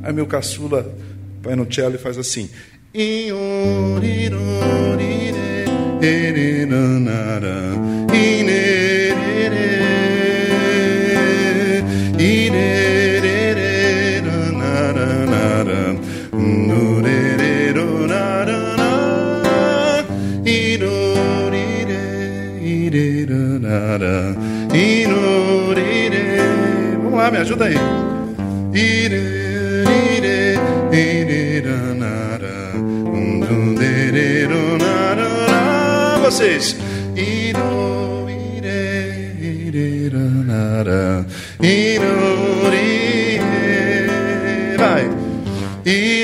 [0.01, 0.89] Aí meu caçula
[1.41, 2.49] vai no cello e faz assim.
[2.93, 5.30] Inhorirorire,
[27.03, 27.76] Vamos lá, me ajuda aí.
[28.73, 29.40] Ire,
[36.41, 36.76] Vocês.
[37.15, 41.23] Iro, ire, ireranara,
[41.61, 43.39] inori,
[44.76, 45.03] vai.
[45.85, 46.20] Inori,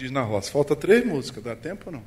[0.00, 2.02] diz na roça, falta três músicas, dá tempo ou não?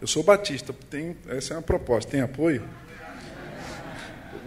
[0.00, 2.10] Eu sou batista, tem, essa é uma proposta.
[2.10, 2.66] Tem apoio?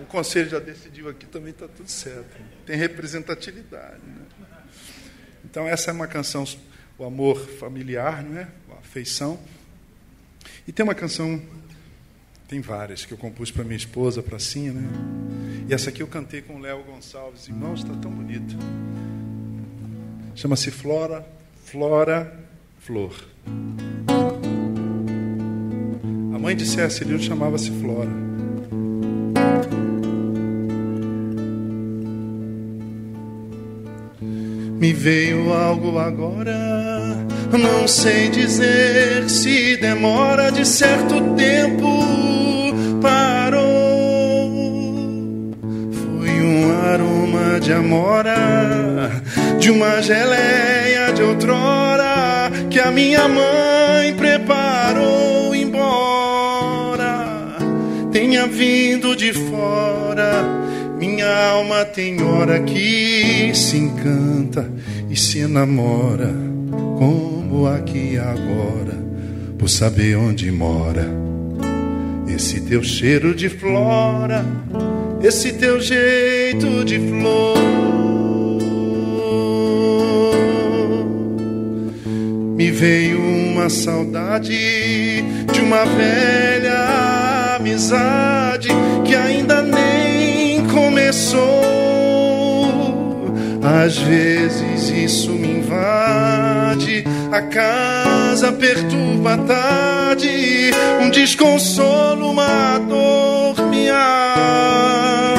[0.01, 2.38] O conselho já decidiu aqui, também está tudo certo.
[2.65, 3.99] Tem representatividade.
[4.05, 4.26] Né?
[5.43, 6.45] Então, essa é uma canção,
[6.97, 8.47] o amor familiar, não é?
[8.71, 9.39] a afeição.
[10.67, 11.41] E tem uma canção,
[12.47, 14.89] tem várias, que eu compus para minha esposa, para Sim, né?
[15.67, 17.47] E essa aqui eu cantei com o Léo Gonçalves.
[17.47, 18.55] Irmãos, está tão bonito.
[20.35, 21.27] Chama-se Flora,
[21.71, 22.33] Flora,
[22.79, 23.13] Flor.
[26.33, 27.03] A mãe de C.S.
[27.03, 28.09] Lewis chamava-se Flora.
[34.79, 36.57] Me veio algo agora,
[37.51, 41.99] não sei dizer se demora de certo tempo.
[42.99, 43.61] Parou,
[45.93, 49.11] foi um aroma de amora,
[49.59, 50.89] de uma geleia
[51.19, 57.27] de outrora que a minha mãe preparou embora.
[58.11, 60.59] Tenha vindo de fora
[60.99, 64.69] minha alma tem hora que se encanta
[65.09, 66.29] e se enamora,
[66.97, 68.97] como aqui agora,
[69.57, 71.07] por saber onde mora.
[72.27, 74.45] Esse teu cheiro de flora,
[75.23, 77.89] esse teu jeito de flor.
[82.69, 84.53] Me veio uma saudade
[85.51, 88.69] de uma velha amizade
[89.03, 91.39] que ainda nem começou.
[93.83, 100.69] Às vezes isso me invade, a casa perturba a tarde,
[101.01, 105.39] um desconsolo, uma dor me arde.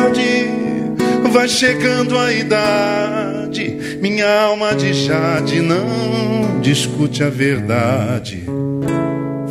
[1.32, 8.44] Vai chegando a idade, minha alma de jade não discute a verdade.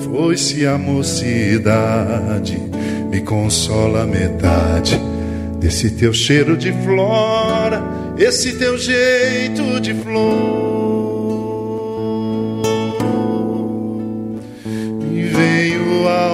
[0.03, 2.61] Foi-se a mocidade,
[3.09, 4.99] me consola metade
[5.59, 7.81] desse teu cheiro de flora,
[8.17, 10.88] esse teu jeito de flor.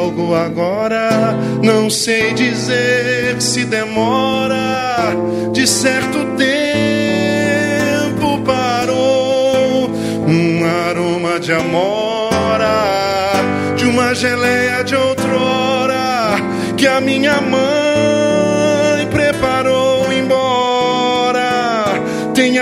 [0.06, 1.34] Algo agora,
[1.64, 5.16] não sei dizer se demora,
[5.52, 9.90] de certo tempo parou
[10.28, 13.34] um aroma de amora,
[13.76, 16.36] de uma geleia de outrora
[16.78, 17.95] que a minha mãe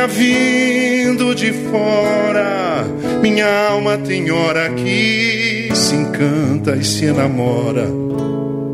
[0.04, 2.84] tenha vindo de fora.
[3.22, 7.88] Minha alma tem hora que se encanta e se enamora,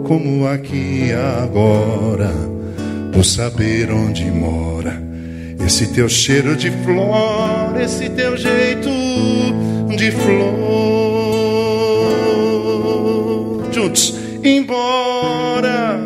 [0.08, 1.12] como aqui
[1.42, 2.32] agora,
[3.14, 5.02] por saber onde mora.
[5.66, 8.90] Esse teu cheiro de flor, esse teu jeito
[9.96, 10.50] de flor.
[13.72, 16.00] Juntos, embora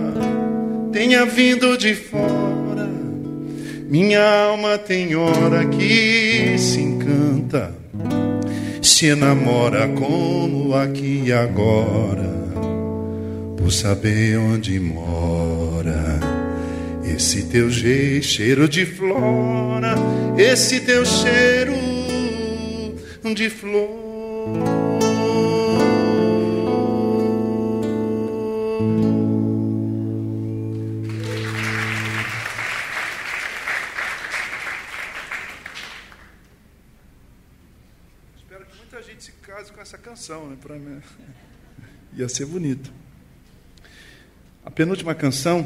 [0.92, 2.53] tenha vindo de fora
[3.94, 7.72] minha alma tem hora que se encanta,
[8.82, 12.28] se enamora como aqui e agora,
[13.56, 16.20] por saber onde mora.
[17.06, 19.94] Esse teu jeito, cheiro de flora,
[20.40, 21.76] esse teu cheiro
[23.36, 24.03] de flor.
[40.04, 40.58] Canção, né?
[40.62, 40.76] Pra.
[42.16, 42.92] Ia ser bonito.
[44.66, 45.66] A penúltima canção.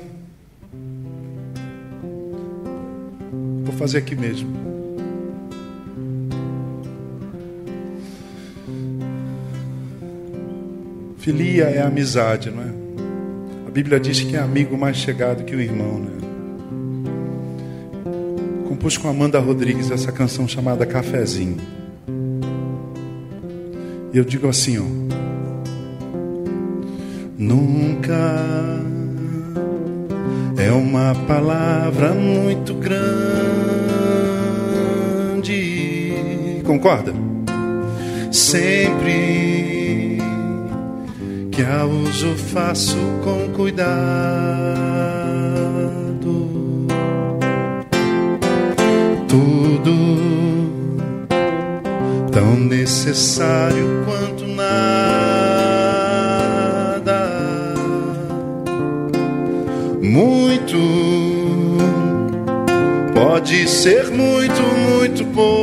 [3.64, 4.78] Vou fazer aqui mesmo.
[11.18, 13.68] Filia é amizade, não é?
[13.68, 16.12] A Bíblia diz que é amigo mais chegado que o irmão, né?
[18.70, 21.58] Compus com Amanda Rodrigues essa canção chamada Cafezinho.
[24.18, 24.84] Eu digo assim, ó.
[27.38, 28.82] Nunca
[30.58, 33.04] é uma palavra muito grande.
[36.66, 37.14] Concorda?
[38.32, 40.18] Sempre
[41.52, 43.88] que a uso faço com cuidado.
[49.28, 50.47] Tudo
[52.48, 54.72] tão necessário quanto nada,
[60.02, 60.78] muito
[63.14, 65.58] pode ser muito, muito pouco.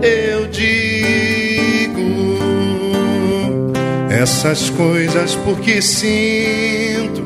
[0.00, 0.78] Eu digo
[4.08, 7.24] essas coisas porque sinto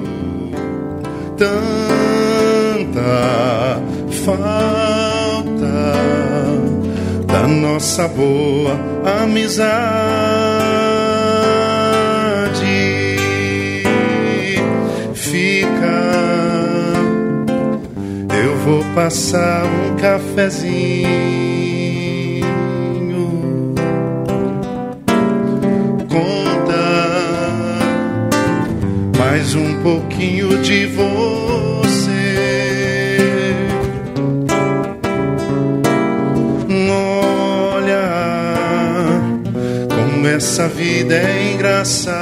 [1.37, 1.75] tanta
[4.25, 4.94] falta
[7.45, 8.73] da nossa boa
[9.23, 10.25] amizade.
[18.65, 21.05] vou passar um cafezinho.
[26.09, 26.85] Conta
[29.19, 31.74] mais um pouquinho de você.
[40.45, 42.13] Essa vida é engraçada.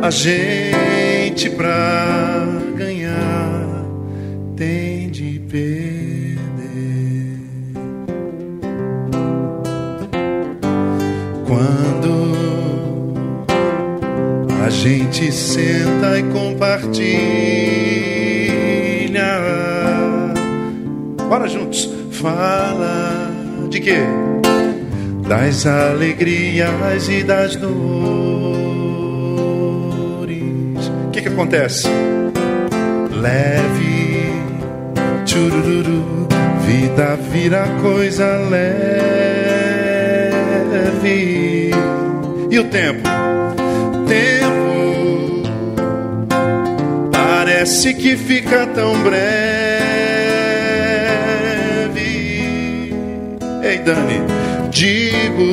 [0.00, 2.46] A gente pra
[2.76, 3.84] ganhar
[4.56, 6.38] tem de perder.
[11.44, 12.12] Quando
[14.64, 17.18] a gente senta e compartilha,
[21.28, 22.77] bora juntos, fala
[23.78, 23.98] de quê?
[25.28, 27.78] Das alegrias e das dores
[31.28, 31.88] acontece?
[33.10, 34.32] Leve,
[36.66, 38.88] vida vira coisa leve.
[42.50, 43.08] E o tempo?
[44.08, 45.42] Tempo
[47.12, 49.57] parece que fica tão breve.
[53.68, 54.22] Ei, Dani,
[54.70, 55.44] digo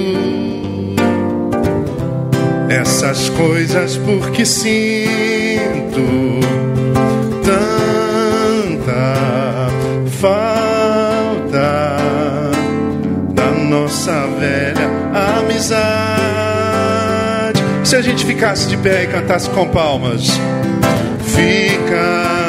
[2.70, 4.80] essas coisas porque sinto
[7.44, 8.88] tanta
[10.22, 11.98] falta
[13.34, 14.90] da nossa velha
[15.38, 16.16] amizade.
[17.84, 20.30] Se a gente ficasse de pé e cantasse com palmas,
[21.36, 22.46] fica.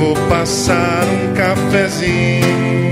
[0.00, 2.89] Vou passar um cafezinho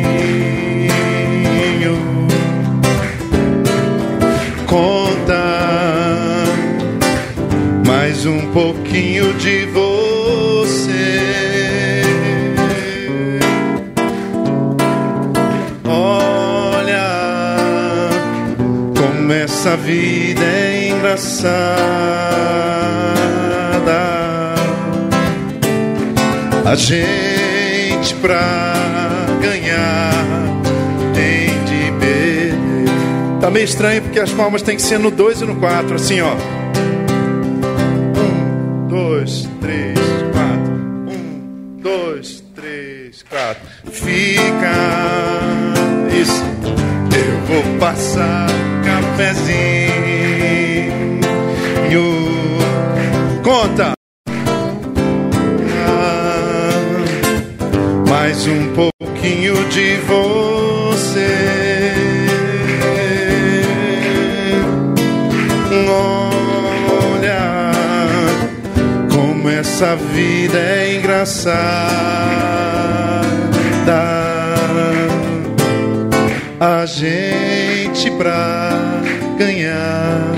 [8.58, 10.02] pouquinho de você.
[15.84, 17.08] Olha
[18.98, 21.48] como essa vida é engraçada.
[26.64, 28.64] A gente pra
[29.40, 30.12] ganhar
[31.14, 33.40] tem de perder.
[33.40, 36.20] Tá meio estranho porque as palmas tem que ser no 2 e no 4, assim,
[36.20, 36.57] ó.
[48.18, 48.46] Passar
[48.84, 49.78] cafezinho.
[53.42, 53.92] Conta.
[55.86, 57.04] Ah,
[58.08, 61.28] mais um pouquinho de você.
[67.10, 67.70] Olha
[69.12, 72.18] como essa vida é engraçada
[76.60, 77.67] a gente
[78.06, 79.02] pra
[79.36, 80.32] ganhar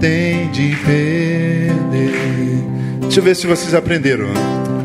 [0.00, 2.64] tem de perder.
[3.00, 4.28] Deixa eu ver se vocês aprenderam.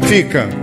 [0.07, 0.62] Fica.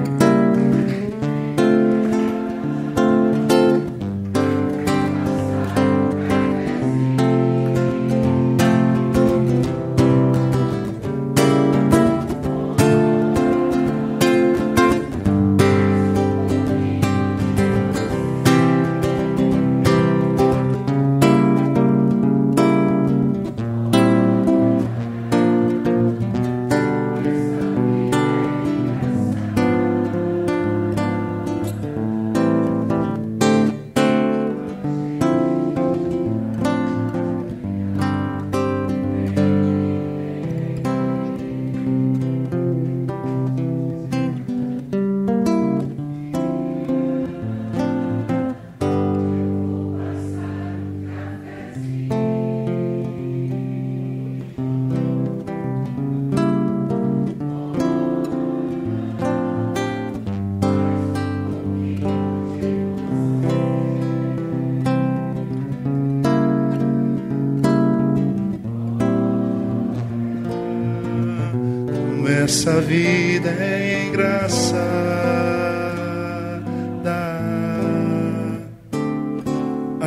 [72.60, 75.00] Essa vida é engraçada.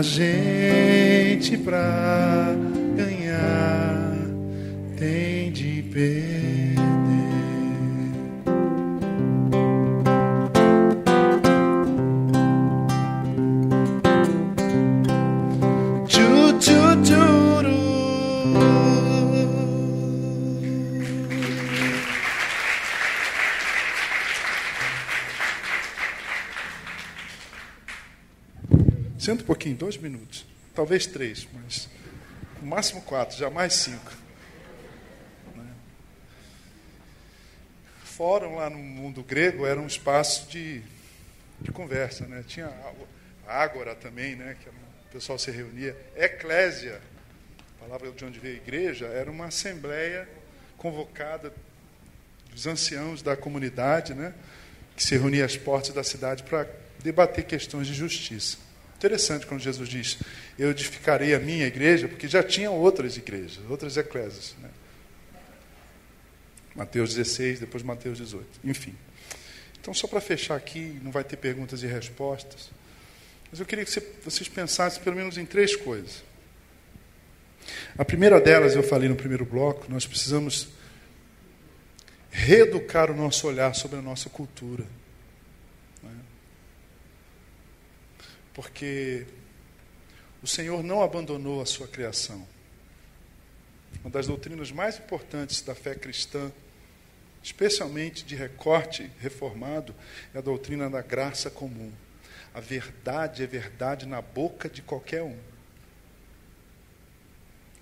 [0.03, 2.42] gente pra
[29.33, 30.45] Senta um pouquinho, dois minutos.
[30.75, 31.89] Talvez três, mas
[32.61, 34.11] no máximo quatro, jamais cinco.
[35.55, 35.73] Né?
[38.03, 40.83] Fórum lá no mundo grego era um espaço de,
[41.59, 42.27] de conversa.
[42.27, 42.43] Né?
[42.45, 42.71] Tinha
[43.47, 44.55] ágora também, né?
[44.61, 44.73] que o
[45.11, 45.97] pessoal se reunia.
[46.15, 47.01] Eclésia,
[47.77, 50.29] a palavra de onde veio a igreja, era uma assembleia
[50.77, 51.51] convocada
[52.51, 54.31] dos anciãos da comunidade, né?
[54.95, 56.67] que se reunia às portas da cidade para
[56.99, 58.61] debater questões de justiça.
[59.03, 60.17] Interessante quando Jesus diz:
[60.57, 64.55] Eu edificarei a minha igreja, porque já tinha outras igrejas, outras eclésias.
[64.61, 64.69] Né?
[66.73, 68.47] Mateus 16, depois Mateus 18.
[68.63, 68.95] Enfim.
[69.77, 72.71] Então, só para fechar aqui, não vai ter perguntas e respostas,
[73.51, 73.91] mas eu queria que
[74.23, 76.23] vocês pensassem pelo menos em três coisas.
[77.97, 80.69] A primeira delas, eu falei no primeiro bloco, nós precisamos
[82.31, 84.85] reeducar o nosso olhar sobre a nossa cultura.
[88.53, 89.25] Porque
[90.41, 92.47] o Senhor não abandonou a sua criação.
[94.01, 96.51] Uma das doutrinas mais importantes da fé cristã,
[97.41, 99.95] especialmente de recorte reformado,
[100.33, 101.91] é a doutrina da graça comum.
[102.53, 105.37] A verdade é verdade na boca de qualquer um.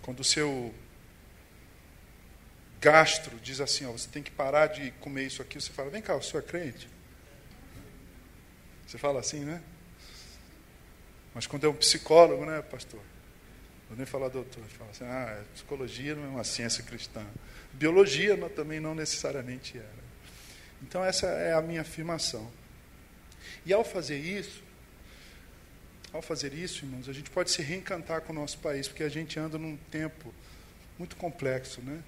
[0.02, 0.74] Quando o seu
[2.80, 6.02] gastro diz assim, ó, você tem que parar de comer isso aqui, você fala, vem
[6.02, 6.90] cá, o senhor é crente?
[8.88, 9.62] Você fala assim, né?
[11.34, 13.00] Mas quando é um psicólogo, né, pastor?
[13.88, 17.26] Vou nem falar doutor, fala assim, ah, psicologia não é uma ciência cristã.
[17.74, 20.02] Biologia não, também não necessariamente era.
[20.82, 22.50] Então essa é a minha afirmação.
[23.66, 24.64] E ao fazer isso,
[26.14, 29.10] ao fazer isso, irmãos, a gente pode se reencantar com o nosso país, porque a
[29.10, 30.34] gente anda num tempo
[30.98, 32.02] muito complexo, né?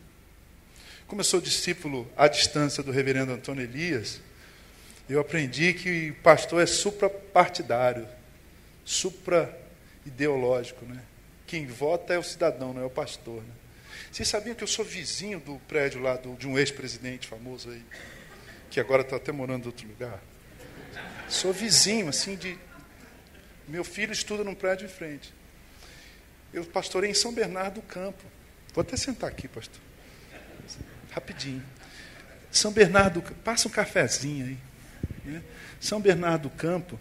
[1.07, 4.19] Como eu sou discípulo à distância do reverendo Antônio Elias,
[5.09, 8.07] eu aprendi que pastor é suprapartidário
[8.85, 10.85] supra-ideológico.
[10.85, 11.01] Né?
[11.47, 13.41] Quem vota é o cidadão, não é o pastor.
[13.41, 13.53] Né?
[14.11, 17.83] Vocês sabiam que eu sou vizinho do prédio lá do, de um ex-presidente famoso aí,
[18.69, 20.19] que agora está até morando em outro lugar?
[21.27, 22.57] Sou vizinho, assim, de.
[23.67, 25.33] Meu filho estuda num prédio em frente.
[26.53, 28.23] Eu pastorei em São Bernardo do Campo.
[28.73, 29.79] Vou até sentar aqui, pastor.
[31.11, 31.63] Rapidinho.
[32.51, 34.57] São Bernardo, passa um cafezinho aí.
[35.25, 35.41] Né?
[35.79, 36.99] São Bernardo do Campo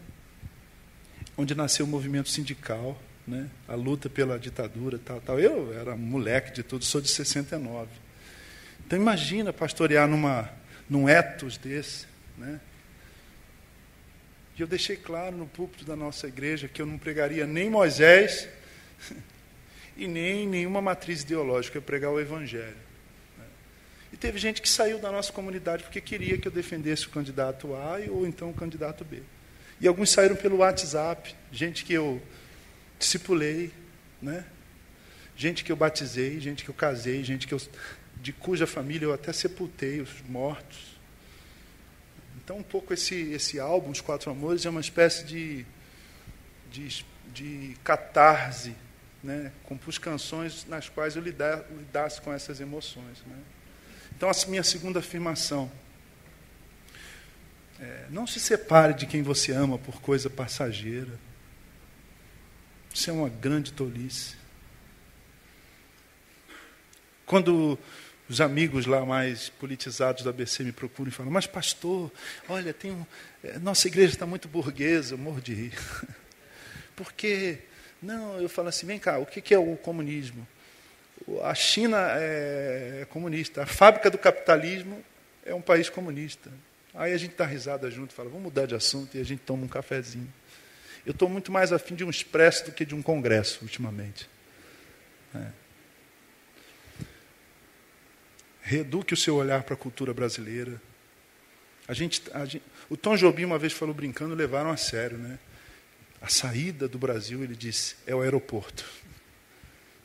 [1.43, 3.51] onde nasceu o movimento sindical, né?
[3.67, 5.41] a luta pela ditadura, tal, tal.
[5.41, 7.91] Eu era moleque de tudo, sou de 69.
[8.87, 10.49] Então imagina pastorear numa,
[10.89, 12.07] num etos desse,
[12.39, 12.61] né?
[14.57, 18.49] E eu deixei claro no púlpito da nossa igreja que eu não pregaria nem Moisés
[19.97, 22.77] e nem nenhuma matriz ideológica, eu pregar o Evangelho.
[23.39, 23.45] Né?
[24.13, 27.75] E teve gente que saiu da nossa comunidade porque queria que eu defendesse o candidato
[27.75, 29.23] A ou então o candidato B.
[29.83, 32.23] E alguns saíram pelo WhatsApp, gente que eu
[33.01, 33.73] discipulei,
[34.23, 34.45] né?
[35.37, 37.61] gente que eu batizei, gente que eu casei, gente que eu,
[38.15, 41.01] de cuja família eu até sepultei os mortos.
[42.37, 45.67] Então, um pouco esse, esse álbum, Os Quatro Amores, é uma espécie de,
[46.71, 47.05] de,
[47.35, 48.77] de catarse.
[49.21, 49.51] Né?
[49.65, 53.19] Compus canções nas quais eu lidasse com essas emoções.
[53.27, 53.37] Né?
[54.17, 55.69] Então, a minha segunda afirmação
[57.83, 61.19] é, não se separe de quem você ama por coisa passageira.
[62.95, 64.37] Isso é uma grande tolice.
[67.27, 67.77] Quando
[68.29, 72.13] os amigos lá mais politizados da ABC me procuram e falam, mas pastor,
[72.49, 73.05] olha, tem um,
[73.43, 75.79] é, nossa igreja está muito burguesa, eu morro de rir.
[76.95, 77.59] Porque,
[78.01, 80.47] não, eu falo assim, vem cá, o que é o comunismo?
[81.43, 85.03] A China é comunista, a fábrica do capitalismo
[85.45, 86.51] é um país comunista.
[86.95, 89.65] Aí a gente dá risada junto, fala, vamos mudar de assunto, e a gente toma
[89.65, 90.33] um cafezinho.
[91.07, 94.29] Eu estou muito mais afim de um expresso do que de um congresso, ultimamente.
[95.35, 95.47] É.
[98.61, 100.81] Reeduque o seu olhar para a cultura brasileira.
[101.89, 105.39] A gente, a gente, o Tom Jobim uma vez falou brincando, levaram a sério, né?
[106.21, 108.89] A saída do Brasil, ele disse, é o aeroporto.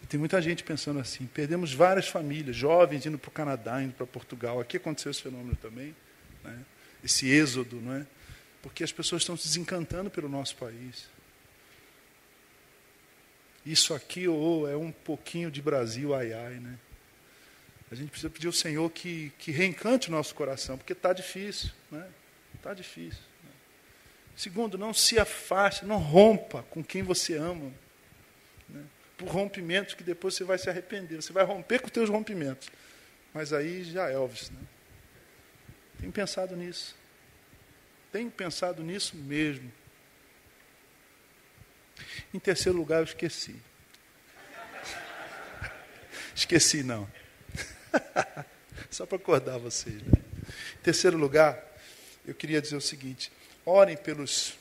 [0.02, 1.28] E tem muita gente pensando assim.
[1.28, 4.60] Perdemos várias famílias, jovens indo para o Canadá, indo para Portugal.
[4.60, 5.96] Aqui aconteceu esse fenômeno também.
[6.44, 6.58] Né?
[7.04, 8.06] Esse êxodo, não é?
[8.62, 11.10] Porque as pessoas estão se desencantando pelo nosso país.
[13.66, 16.78] isso aqui ou é um pouquinho de Brasil, ai ai, né?
[17.92, 21.72] A gente precisa pedir ao Senhor que, que reencante o nosso coração, porque está difícil,
[21.90, 22.08] né?
[22.56, 23.22] Está difícil.
[23.44, 23.52] Né?
[24.36, 27.72] Segundo, não se afaste, não rompa com quem você ama.
[28.68, 28.84] Né?
[29.18, 31.16] Por rompimentos que depois você vai se arrepender.
[31.16, 32.70] Você vai romper com os teus rompimentos.
[33.34, 34.50] Mas aí já é Elvis.
[34.50, 34.60] Né?
[36.08, 36.96] Tenho pensado nisso.
[38.14, 39.70] Tenho pensado nisso mesmo.
[42.34, 43.58] Em terceiro lugar, eu esqueci.
[46.34, 47.12] Esqueci, não.
[48.90, 50.02] Só para acordar vocês.
[50.02, 50.14] Né?
[50.80, 51.62] Em terceiro lugar,
[52.26, 53.30] eu queria dizer o seguinte:
[53.66, 54.58] orem pelos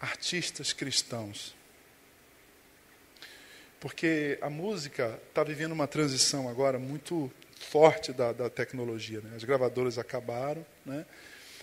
[0.00, 1.54] artistas cristãos.
[3.78, 9.20] Porque a música está vivendo uma transição agora muito forte da, da tecnologia.
[9.20, 9.32] Né?
[9.36, 10.64] As gravadoras acabaram.
[10.84, 11.04] Né?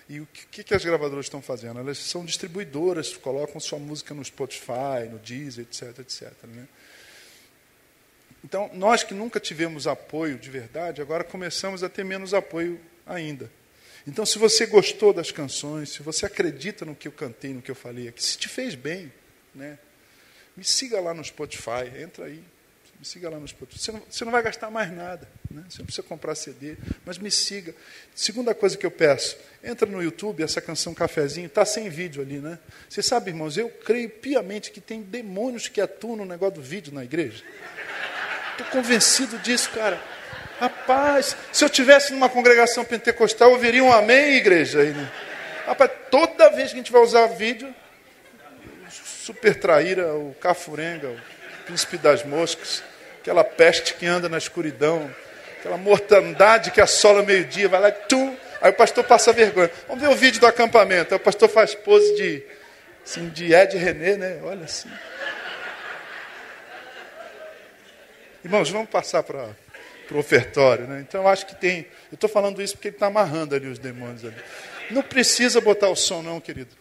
[0.10, 1.80] E o que, que as gravadoras estão fazendo?
[1.80, 6.00] Elas são distribuidoras, colocam sua música no Spotify, no Deezer, etc.
[6.00, 6.68] etc né?
[8.44, 13.52] Então, nós que nunca tivemos apoio de verdade, agora começamos a ter menos apoio ainda.
[14.08, 17.70] Então, se você gostou das canções, se você acredita no que eu cantei, no que
[17.70, 19.14] eu falei aqui, se te fez bem,
[19.54, 19.78] né,
[20.58, 22.44] me siga lá no Spotify, entra aí,
[23.02, 23.80] me siga lá no Spotify.
[23.80, 25.64] Você não, você não vai gastar mais nada, né?
[25.68, 27.74] você não precisa comprar CD, mas me siga.
[28.14, 32.38] Segunda coisa que eu peço, entra no YouTube, essa canção Cafezinho, está sem vídeo ali,
[32.38, 32.60] né?
[32.88, 36.94] Você sabe, irmãos, eu creio piamente que tem demônios que atuam no negócio do vídeo
[36.94, 37.44] na igreja.
[38.52, 40.00] Estou convencido disso, cara.
[40.60, 44.80] Rapaz, se eu tivesse numa congregação pentecostal, ouviria um amém, igreja.
[44.80, 45.12] Aí, né?
[45.66, 47.74] Rapaz, toda vez que a gente vai usar vídeo,
[48.92, 52.84] super traíra, o cafurenga, o príncipe das moscas,
[53.22, 55.10] aquela peste que anda na escuridão,
[55.60, 58.38] aquela mortandade que assola meio-dia, vai lá e tu.
[58.60, 59.72] Aí o pastor passa vergonha.
[59.88, 61.14] Vamos ver o vídeo do acampamento.
[61.14, 62.44] Aí o pastor faz pose de,
[63.06, 64.40] assim, de Ed René, né?
[64.44, 64.90] Olha assim.
[68.44, 69.50] Irmãos, vamos passar para
[70.12, 70.86] para o ofertório.
[70.86, 71.00] Né?
[71.08, 71.88] Então eu acho que tem.
[72.12, 74.36] Eu estou falando isso porque ele está amarrando ali os demônios ali.
[74.90, 76.76] Não precisa botar o som, não, querido.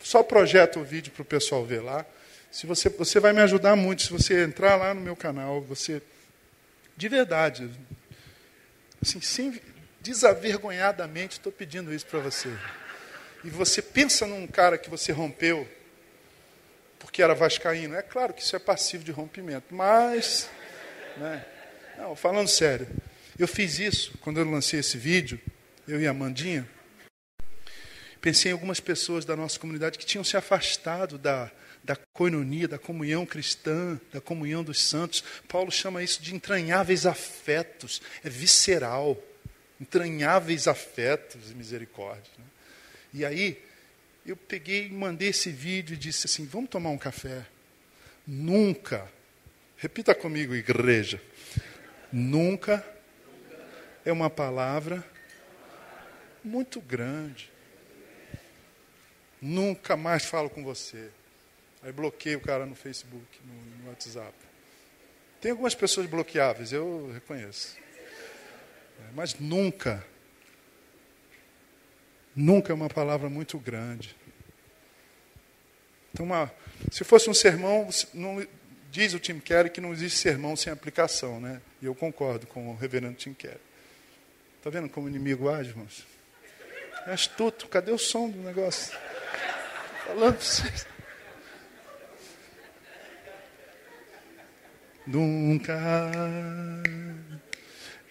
[0.00, 2.04] Só projeta o vídeo para o pessoal ver lá.
[2.50, 4.02] Se você, você vai me ajudar muito.
[4.02, 6.02] Se você entrar lá no meu canal, você.
[6.96, 7.70] De verdade.
[9.02, 9.60] Assim, sem,
[10.00, 12.50] desavergonhadamente, estou pedindo isso para você.
[13.44, 15.68] E você pensa num cara que você rompeu
[16.98, 17.94] porque era vascaíno.
[17.94, 20.48] É claro que isso é passivo de rompimento, mas.
[21.16, 21.44] Né,
[21.96, 22.88] não, falando sério.
[23.38, 25.40] Eu fiz isso quando eu lancei esse vídeo,
[25.86, 26.68] eu e a Amandinha.
[28.20, 31.50] Pensei em algumas pessoas da nossa comunidade que tinham se afastado da,
[31.86, 35.22] da coinonia, da comunhão cristã, da comunhão dos santos.
[35.46, 39.16] Paulo chama isso de entranháveis afetos, é visceral.
[39.80, 42.32] Entranháveis afetos e misericórdia.
[42.36, 42.44] Né?
[43.14, 43.62] E aí,
[44.26, 47.46] eu peguei mandei esse vídeo e disse assim: vamos tomar um café.
[48.26, 49.08] Nunca,
[49.76, 51.20] repita comigo, igreja,
[52.12, 52.84] Nunca
[54.04, 55.04] é uma palavra
[56.42, 57.50] muito grande.
[59.40, 61.10] Nunca mais falo com você.
[61.82, 64.34] Aí bloqueio o cara no Facebook, no, no WhatsApp.
[65.40, 67.76] Tem algumas pessoas bloqueáveis, eu reconheço.
[68.98, 70.04] É, mas nunca,
[72.34, 74.16] nunca é uma palavra muito grande.
[76.12, 76.52] Então, uma,
[76.90, 78.42] se fosse um sermão, não,
[78.96, 81.60] Diz o Tim Keller que não existe sermão sem aplicação, né?
[81.82, 83.60] E eu concordo com o reverendo Tim Keller.
[84.56, 86.06] Está vendo como inimigo age, irmãos?
[87.06, 87.68] É astuto.
[87.68, 88.96] Cadê o som do negócio?
[90.06, 90.86] Falando para vocês.
[95.06, 95.78] Nunca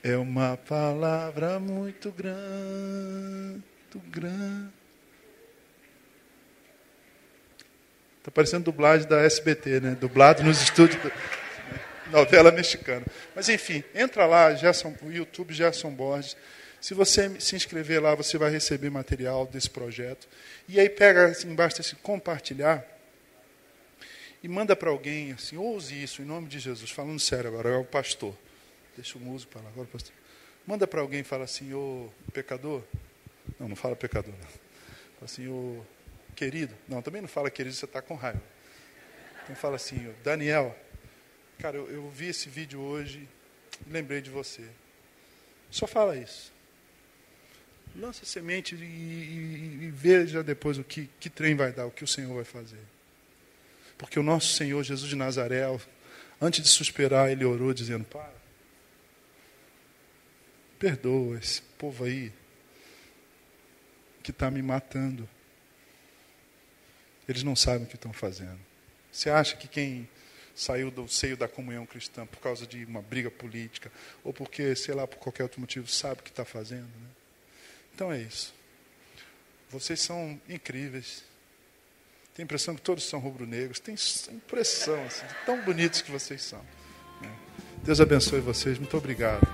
[0.01, 3.61] é uma palavra muito grande,
[4.09, 4.69] grande.
[8.19, 9.97] Está parecendo dublagem da SBT, né?
[9.99, 11.01] Dublado nos estúdios.
[11.01, 11.11] Do...
[12.11, 13.05] Novela mexicana.
[13.35, 16.37] Mas enfim, entra lá, Gerson, o YouTube Gerson Borges.
[16.79, 20.27] Se você se inscrever lá, você vai receber material desse projeto.
[20.69, 22.85] E aí pega assim, embaixo esse compartilhar
[24.45, 26.91] e manda para alguém assim, ouse isso em nome de Jesus.
[26.91, 28.37] Falando sério agora, é o pastor.
[28.95, 30.13] Deixa o músico para lá, agora pastor.
[30.67, 32.83] Manda para alguém e fala assim, ô pecador.
[33.59, 34.31] Não, não fala pecador.
[34.31, 34.47] Não.
[34.47, 35.83] Fala assim, ô
[36.35, 36.75] querido.
[36.87, 38.39] Não, também não fala querido, você está com raiva.
[39.43, 40.77] Então fala assim, Daniel,
[41.57, 43.27] cara, eu, eu vi esse vídeo hoje
[43.87, 44.61] e lembrei de você.
[45.71, 46.53] Só fala isso.
[47.95, 52.03] Lança semente e, e, e, veja depois o que, que trem vai dar, o que
[52.03, 52.93] o Senhor vai fazer.
[53.97, 55.63] Porque o nosso Senhor Jesus de Nazaré,
[56.41, 58.33] antes de suspirar, ele orou dizendo: Para,
[60.77, 62.31] perdoa esse povo aí
[64.21, 65.27] que está me matando.
[67.27, 68.59] Eles não sabem o que estão fazendo.
[69.11, 70.07] Você acha que quem
[70.55, 73.91] saiu do seio da comunhão cristã por causa de uma briga política,
[74.23, 76.87] ou porque, sei lá, por qualquer outro motivo, sabe o que está fazendo.
[76.87, 77.09] Né?
[77.93, 78.53] Então é isso.
[79.69, 81.23] Vocês são incríveis.
[82.35, 83.79] Tem a impressão que todos são rubro-negros.
[83.79, 83.95] Tem
[84.29, 86.59] impressão, assim, tão bonitos que vocês são.
[87.21, 87.29] Né?
[87.81, 88.77] Deus abençoe vocês.
[88.77, 89.47] Muito obrigado.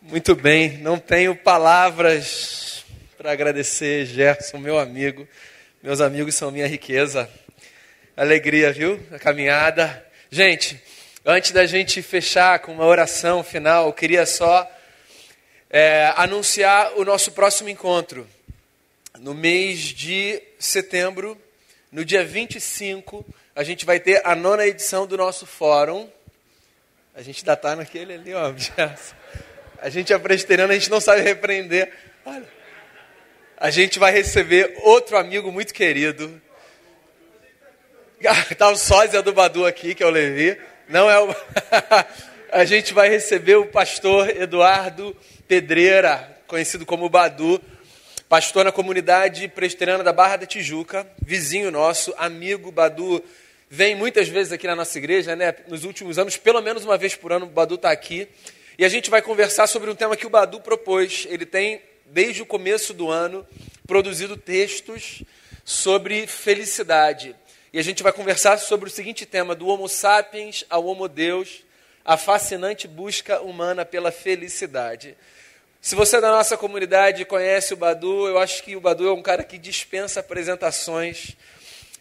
[0.00, 2.82] Muito bem, não tenho palavras
[3.18, 5.28] para agradecer, Gerson, meu amigo.
[5.82, 7.28] Meus amigos são minha riqueza.
[8.16, 8.98] Alegria, viu?
[9.12, 10.02] A caminhada.
[10.30, 10.82] Gente,
[11.30, 14.66] antes da gente fechar com uma oração final, eu queria só
[15.68, 18.26] é, anunciar o nosso próximo encontro.
[19.18, 21.38] No mês de setembro,
[21.92, 26.08] no dia 25, a gente vai ter a nona edição do nosso fórum.
[27.14, 28.54] A gente ainda está naquele ali, ó.
[29.80, 31.92] A gente é presteriano, a gente não sabe repreender.
[32.26, 32.48] Olha,
[33.56, 36.42] a gente vai receber outro amigo muito querido.
[38.50, 40.60] Está o sósia do Badu aqui, que é o Levi.
[40.88, 41.28] Não é o.
[42.50, 45.14] a gente vai receber o pastor Eduardo
[45.46, 47.60] Pedreira, conhecido como Badu,
[48.26, 53.22] pastor na comunidade presteriana da Barra da Tijuca, vizinho nosso, amigo Badu.
[53.68, 55.54] Vem muitas vezes aqui na nossa igreja, né?
[55.68, 58.26] Nos últimos anos, pelo menos uma vez por ano, o Badu está aqui.
[58.78, 61.26] E a gente vai conversar sobre um tema que o Badu propôs.
[61.28, 63.46] Ele tem, desde o começo do ano,
[63.86, 65.22] produzido textos
[65.66, 67.36] sobre felicidade.
[67.70, 71.64] E a gente vai conversar sobre o seguinte tema: do Homo sapiens ao Homo Deus,
[72.02, 75.14] a fascinante busca humana pela felicidade.
[75.80, 79.12] Se você é da nossa comunidade conhece o Badu, eu acho que o Badu é
[79.12, 81.36] um cara que dispensa apresentações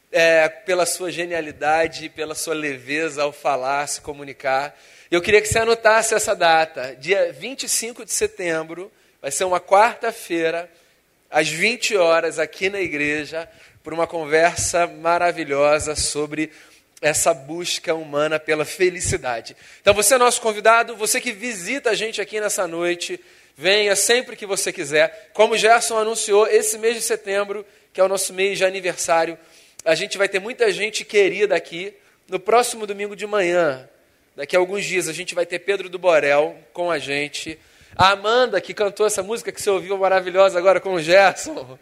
[0.09, 4.73] é, pela sua genialidade, pela sua leveza ao falar, se comunicar.
[5.11, 8.91] Eu queria que você anotasse essa data, dia 25 de setembro,
[9.21, 10.69] vai ser uma quarta-feira,
[11.29, 13.49] às 20 horas, aqui na igreja,
[13.87, 16.51] por uma conversa maravilhosa sobre
[17.01, 19.55] essa busca humana pela felicidade.
[19.79, 23.17] Então, você é nosso convidado, você que visita a gente aqui nessa noite,
[23.55, 25.29] venha sempre que você quiser.
[25.31, 29.37] Como o Gerson anunciou, esse mês de setembro, que é o nosso mês de aniversário,
[29.85, 31.93] a gente vai ter muita gente querida aqui.
[32.27, 33.87] No próximo domingo de manhã,
[34.35, 37.57] Daqui a alguns dias a gente vai ter Pedro do Borel com a gente.
[37.95, 41.79] A Amanda, que cantou essa música que você ouviu maravilhosa agora com o Gerson.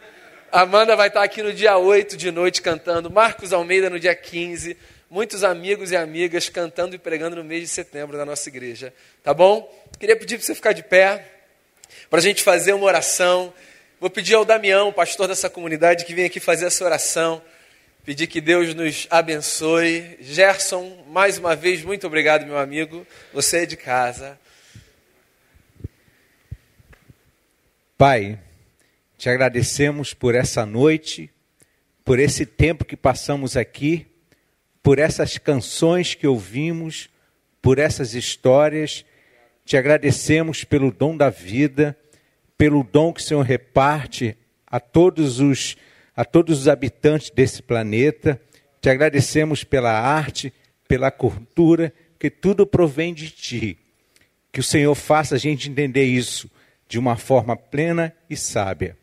[0.55, 3.11] Amanda vai estar aqui no dia 8 de noite cantando.
[3.11, 4.77] Marcos Almeida no dia 15.
[5.09, 8.93] Muitos amigos e amigas cantando e pregando no mês de setembro na nossa igreja.
[9.21, 9.69] Tá bom?
[9.99, 11.25] Queria pedir para você ficar de pé,
[12.09, 13.53] para a gente fazer uma oração.
[13.99, 17.41] Vou pedir ao Damião, pastor dessa comunidade, que vem aqui fazer essa oração.
[18.05, 20.17] Pedir que Deus nos abençoe.
[20.21, 23.05] Gerson, mais uma vez, muito obrigado, meu amigo.
[23.33, 24.39] Você é de casa.
[27.97, 28.39] Pai,
[29.25, 31.31] te agradecemos por essa noite,
[32.03, 34.05] por esse tempo que passamos aqui,
[34.83, 37.09] por essas canções que ouvimos,
[37.59, 39.03] por essas histórias.
[39.65, 41.97] Te agradecemos pelo dom da vida,
[42.55, 44.37] pelo dom que o Senhor reparte
[44.67, 45.75] a todos os
[46.15, 48.39] a todos os habitantes desse planeta.
[48.79, 50.53] Te agradecemos pela arte,
[50.87, 53.79] pela cultura, que tudo provém de ti.
[54.51, 56.47] Que o Senhor faça a gente entender isso
[56.87, 58.95] de uma forma plena e sábia.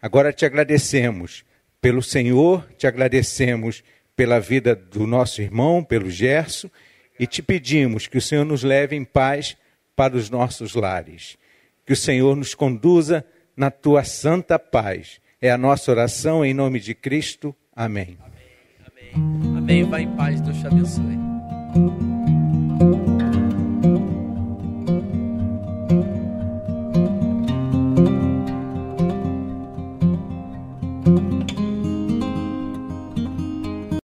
[0.00, 1.44] Agora te agradecemos
[1.80, 3.82] pelo Senhor, te agradecemos
[4.16, 6.68] pela vida do nosso irmão, pelo Gerson,
[7.18, 9.56] e te pedimos que o Senhor nos leve em paz
[9.94, 11.36] para os nossos lares.
[11.86, 13.24] Que o Senhor nos conduza
[13.56, 17.54] na tua santa paz é a nossa oração em nome de Cristo.
[17.74, 18.18] Amém.
[18.20, 19.14] Amém.
[19.14, 19.56] Amém.
[19.56, 19.84] Amém.
[19.84, 20.40] Vai em paz.
[20.40, 22.17] Deus te abençoe.